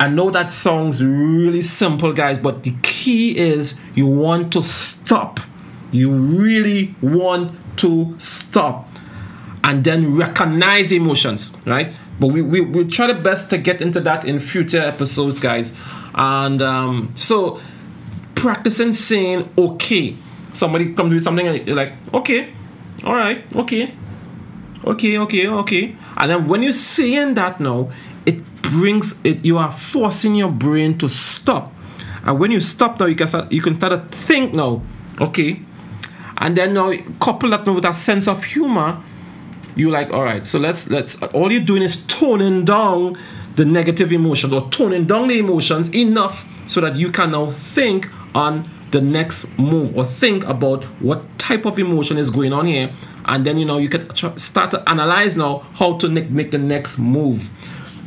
I 0.00 0.08
know 0.08 0.30
that 0.30 0.52
sounds 0.52 1.04
really 1.04 1.62
simple, 1.62 2.12
guys, 2.12 2.38
but 2.38 2.62
the 2.62 2.74
key 2.82 3.36
is 3.36 3.74
you 3.94 4.06
want 4.06 4.52
to 4.52 4.62
stop. 4.62 5.40
You 5.90 6.12
really 6.12 6.94
want 7.00 7.58
to 7.78 8.14
stop 8.18 8.88
and 9.64 9.82
then 9.82 10.14
recognize 10.16 10.92
emotions, 10.92 11.52
right? 11.66 11.96
But 12.20 12.28
we, 12.28 12.42
we, 12.42 12.60
we'll 12.60 12.88
try 12.88 13.08
the 13.08 13.14
best 13.14 13.50
to 13.50 13.58
get 13.58 13.80
into 13.80 14.00
that 14.00 14.24
in 14.24 14.38
future 14.38 14.80
episodes, 14.80 15.40
guys. 15.40 15.76
And 16.14 16.62
um, 16.62 17.12
so, 17.14 17.60
practicing 18.34 18.92
saying 18.92 19.48
okay. 19.58 20.16
Somebody 20.52 20.94
comes 20.94 21.14
with 21.14 21.22
something 21.22 21.46
and 21.46 21.66
you're 21.66 21.76
like, 21.76 21.92
okay, 22.14 22.52
all 23.04 23.14
right, 23.14 23.44
okay, 23.54 23.94
okay, 24.84 25.18
okay, 25.18 25.46
okay. 25.46 25.96
And 26.18 26.30
then 26.30 26.48
when 26.48 26.62
you're 26.62 26.72
saying 26.72 27.34
that 27.34 27.60
now, 27.60 27.90
it 28.26 28.44
brings 28.62 29.14
it, 29.24 29.44
you 29.44 29.56
are 29.56 29.72
forcing 29.72 30.34
your 30.34 30.50
brain 30.50 30.98
to 30.98 31.08
stop. 31.08 31.72
And 32.24 32.38
when 32.38 32.50
you 32.50 32.60
stop 32.60 33.00
now, 33.00 33.06
you 33.06 33.14
can 33.14 33.28
start, 33.28 33.50
you 33.52 33.62
can 33.62 33.76
start 33.76 33.92
to 33.92 34.16
think 34.18 34.54
now, 34.54 34.82
okay. 35.20 35.62
And 36.36 36.56
then 36.56 36.74
now 36.74 36.92
couple 37.20 37.50
that 37.50 37.66
with 37.66 37.84
a 37.84 37.94
sense 37.94 38.28
of 38.28 38.44
humor 38.44 39.02
you're 39.78 39.92
like, 39.92 40.12
all 40.12 40.24
right, 40.24 40.44
so 40.44 40.58
let's 40.58 40.90
let's 40.90 41.22
all 41.22 41.52
you're 41.52 41.60
doing 41.60 41.82
is 41.82 42.04
toning 42.08 42.64
down 42.64 43.16
the 43.54 43.64
negative 43.64 44.12
emotions 44.12 44.52
or 44.52 44.68
toning 44.70 45.06
down 45.06 45.28
the 45.28 45.38
emotions 45.38 45.88
enough 45.94 46.46
so 46.66 46.80
that 46.80 46.96
you 46.96 47.12
can 47.12 47.30
now 47.30 47.52
think 47.52 48.10
on 48.34 48.68
the 48.90 49.00
next 49.00 49.56
move 49.58 49.96
or 49.96 50.04
think 50.04 50.44
about 50.44 50.84
what 51.00 51.38
type 51.38 51.64
of 51.66 51.78
emotion 51.78 52.18
is 52.18 52.30
going 52.30 52.52
on 52.52 52.66
here. 52.66 52.92
And 53.26 53.44
then 53.44 53.58
you 53.58 53.64
know 53.64 53.78
you 53.78 53.88
can 53.88 54.38
start 54.38 54.70
to 54.70 54.88
analyze 54.88 55.36
now 55.36 55.58
how 55.74 55.98
to 55.98 56.08
make 56.08 56.50
the 56.50 56.58
next 56.58 56.98
move. 56.98 57.50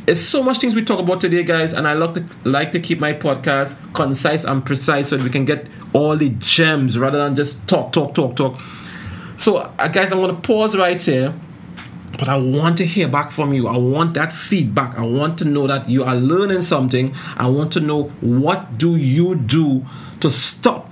It's 0.06 0.20
so 0.20 0.42
much 0.42 0.58
things 0.58 0.74
we 0.74 0.84
talk 0.84 0.98
about 0.98 1.20
today 1.20 1.44
guys 1.44 1.72
and 1.72 1.86
i 1.86 1.92
like 1.92 2.14
to 2.14 2.26
like 2.42 2.72
to 2.72 2.80
keep 2.80 2.98
my 2.98 3.12
podcast 3.12 3.76
concise 3.94 4.42
and 4.42 4.66
precise 4.66 5.10
so 5.10 5.16
that 5.16 5.22
we 5.22 5.30
can 5.30 5.44
get 5.44 5.68
all 5.92 6.16
the 6.16 6.30
gems 6.40 6.98
rather 6.98 7.18
than 7.18 7.36
just 7.36 7.66
talk 7.68 7.92
talk 7.92 8.12
talk 8.12 8.34
talk. 8.34 8.60
So 9.36 9.58
uh, 9.58 9.88
guys 9.88 10.10
i'm 10.10 10.18
going 10.18 10.34
to 10.34 10.42
pause 10.42 10.76
right 10.76 11.00
here 11.00 11.32
but 12.18 12.28
I 12.28 12.36
want 12.36 12.76
to 12.78 12.86
hear 12.86 13.08
back 13.08 13.30
from 13.30 13.52
you. 13.52 13.68
I 13.68 13.76
want 13.76 14.14
that 14.14 14.32
feedback. 14.32 14.98
I 14.98 15.02
want 15.02 15.38
to 15.38 15.44
know 15.44 15.66
that 15.66 15.88
you 15.88 16.04
are 16.04 16.14
learning 16.14 16.62
something. 16.62 17.14
I 17.36 17.48
want 17.48 17.72
to 17.72 17.80
know 17.80 18.04
what 18.20 18.78
do 18.78 18.96
you 18.96 19.34
do 19.34 19.86
to 20.20 20.30
stop 20.30 20.88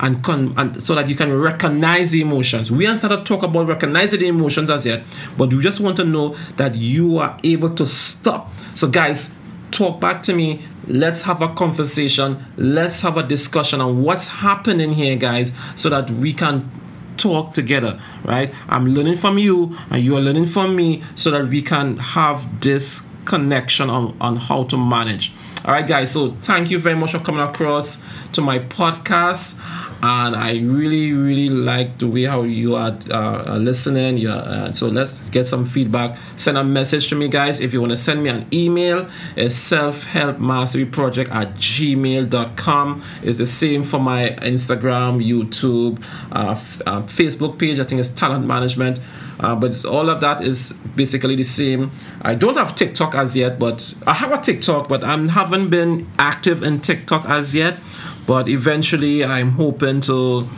and, 0.00 0.22
con- 0.24 0.54
and 0.56 0.82
so 0.82 0.94
that 0.94 1.08
you 1.08 1.14
can 1.14 1.32
recognize 1.32 2.10
the 2.10 2.20
emotions. 2.20 2.70
We 2.70 2.84
haven't 2.84 2.98
started 2.98 3.18
to 3.18 3.24
talk 3.24 3.42
about 3.42 3.68
recognizing 3.68 4.20
the 4.20 4.28
emotions 4.28 4.70
as 4.70 4.84
yet, 4.84 5.04
but 5.38 5.52
we 5.52 5.62
just 5.62 5.80
want 5.80 5.96
to 5.96 6.04
know 6.04 6.36
that 6.56 6.74
you 6.74 7.18
are 7.18 7.38
able 7.44 7.74
to 7.76 7.86
stop. 7.86 8.50
So, 8.74 8.88
guys, 8.88 9.30
talk 9.70 10.00
back 10.00 10.22
to 10.24 10.34
me. 10.34 10.66
Let's 10.88 11.22
have 11.22 11.40
a 11.40 11.54
conversation. 11.54 12.44
Let's 12.56 13.00
have 13.02 13.16
a 13.16 13.22
discussion 13.22 13.80
on 13.80 14.02
what's 14.02 14.26
happening 14.28 14.92
here, 14.92 15.14
guys, 15.14 15.52
so 15.76 15.88
that 15.90 16.10
we 16.10 16.32
can 16.32 16.68
talk 17.16 17.54
together, 17.54 18.00
right? 18.24 18.54
I'm 18.68 18.86
learning 18.86 19.16
from 19.16 19.38
you 19.38 19.76
and 19.90 20.02
you 20.02 20.16
are 20.16 20.20
learning 20.20 20.46
from 20.46 20.76
me 20.76 21.02
so 21.14 21.30
that 21.30 21.48
we 21.48 21.62
can 21.62 21.96
have 21.98 22.60
this 22.60 23.02
connection 23.24 23.88
on, 23.90 24.16
on 24.20 24.36
how 24.36 24.64
to 24.64 24.76
manage. 24.76 25.32
All 25.64 25.72
right, 25.72 25.86
guys. 25.86 26.10
So 26.10 26.32
thank 26.42 26.70
you 26.70 26.78
very 26.78 26.96
much 26.96 27.12
for 27.12 27.20
coming 27.20 27.40
across 27.40 28.02
to 28.32 28.40
my 28.40 28.58
podcast 28.58 29.58
and 30.02 30.34
I 30.34 30.54
really, 30.54 31.12
really 31.12 31.48
like 31.48 31.98
the 31.98 32.08
way 32.08 32.24
how 32.24 32.42
you 32.42 32.74
are 32.74 32.98
uh, 33.08 33.56
listening. 33.58 34.18
Yeah, 34.18 34.34
uh, 34.34 34.72
so 34.72 34.88
let's 34.88 35.20
get 35.30 35.46
some 35.46 35.64
feedback. 35.64 36.18
Send 36.36 36.58
a 36.58 36.64
message 36.64 37.08
to 37.10 37.14
me, 37.14 37.28
guys. 37.28 37.60
If 37.60 37.72
you 37.72 37.80
want 37.80 37.92
to 37.92 37.96
send 37.96 38.20
me 38.20 38.28
an 38.28 38.46
email, 38.52 39.08
it's 39.36 39.54
self-help-mastery-project 39.54 41.30
at 41.30 41.54
gmail.com. 41.54 43.04
It's 43.22 43.38
the 43.38 43.46
same 43.46 43.84
for 43.84 44.00
my 44.00 44.30
Instagram, 44.40 45.24
YouTube, 45.24 46.02
uh, 46.32 46.52
f- 46.52 46.82
uh, 46.84 47.02
Facebook 47.02 47.58
page. 47.60 47.78
I 47.78 47.84
think 47.84 48.00
it's 48.00 48.10
talent 48.10 48.44
management. 48.44 48.98
Uh, 49.38 49.54
but 49.54 49.84
all 49.84 50.08
of 50.08 50.20
that 50.20 50.42
is 50.42 50.72
basically 50.94 51.36
the 51.36 51.42
same. 51.42 51.90
I 52.22 52.34
don't 52.34 52.56
have 52.56 52.74
TikTok 52.74 53.14
as 53.14 53.36
yet, 53.36 53.58
but 53.58 53.94
I 54.06 54.14
have 54.14 54.32
a 54.32 54.40
TikTok, 54.40 54.88
but 54.88 55.02
I 55.02 55.16
haven't 55.16 55.70
been 55.70 56.08
active 56.18 56.62
in 56.62 56.80
TikTok 56.80 57.24
as 57.26 57.54
yet. 57.54 57.78
But 58.26 58.48
eventually, 58.48 59.24
I'm 59.24 59.52
hoping 59.52 60.00
to 60.02 60.48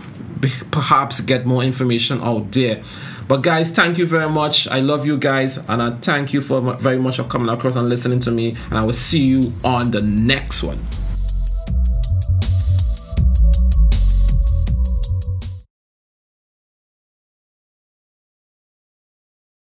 perhaps 0.71 1.21
get 1.21 1.47
more 1.47 1.63
information 1.63 2.21
out 2.23 2.53
there. 2.53 2.83
But 3.27 3.39
guys, 3.39 3.71
thank 3.71 3.97
you 3.97 4.07
very 4.07 4.29
much. 4.29 4.69
I 4.69 4.81
love 4.81 5.07
you 5.07 5.17
guys, 5.17 5.57
and 5.57 5.83
I 5.83 5.93
thank 5.93 6.35
you 6.35 6.43
for 6.43 6.61
very 6.75 6.99
much 6.99 7.17
for 7.17 7.25
coming 7.25 7.49
across 7.49 7.75
and 7.77 7.89
listening 7.89 8.21
to 8.21 8.31
me. 8.31 8.57
And 8.67 8.75
I 8.75 8.83
will 8.83 8.93
see 8.93 9.21
you 9.21 9.53
on 9.65 9.91
the 9.91 10.03
next 10.03 10.63
one. 10.63 10.87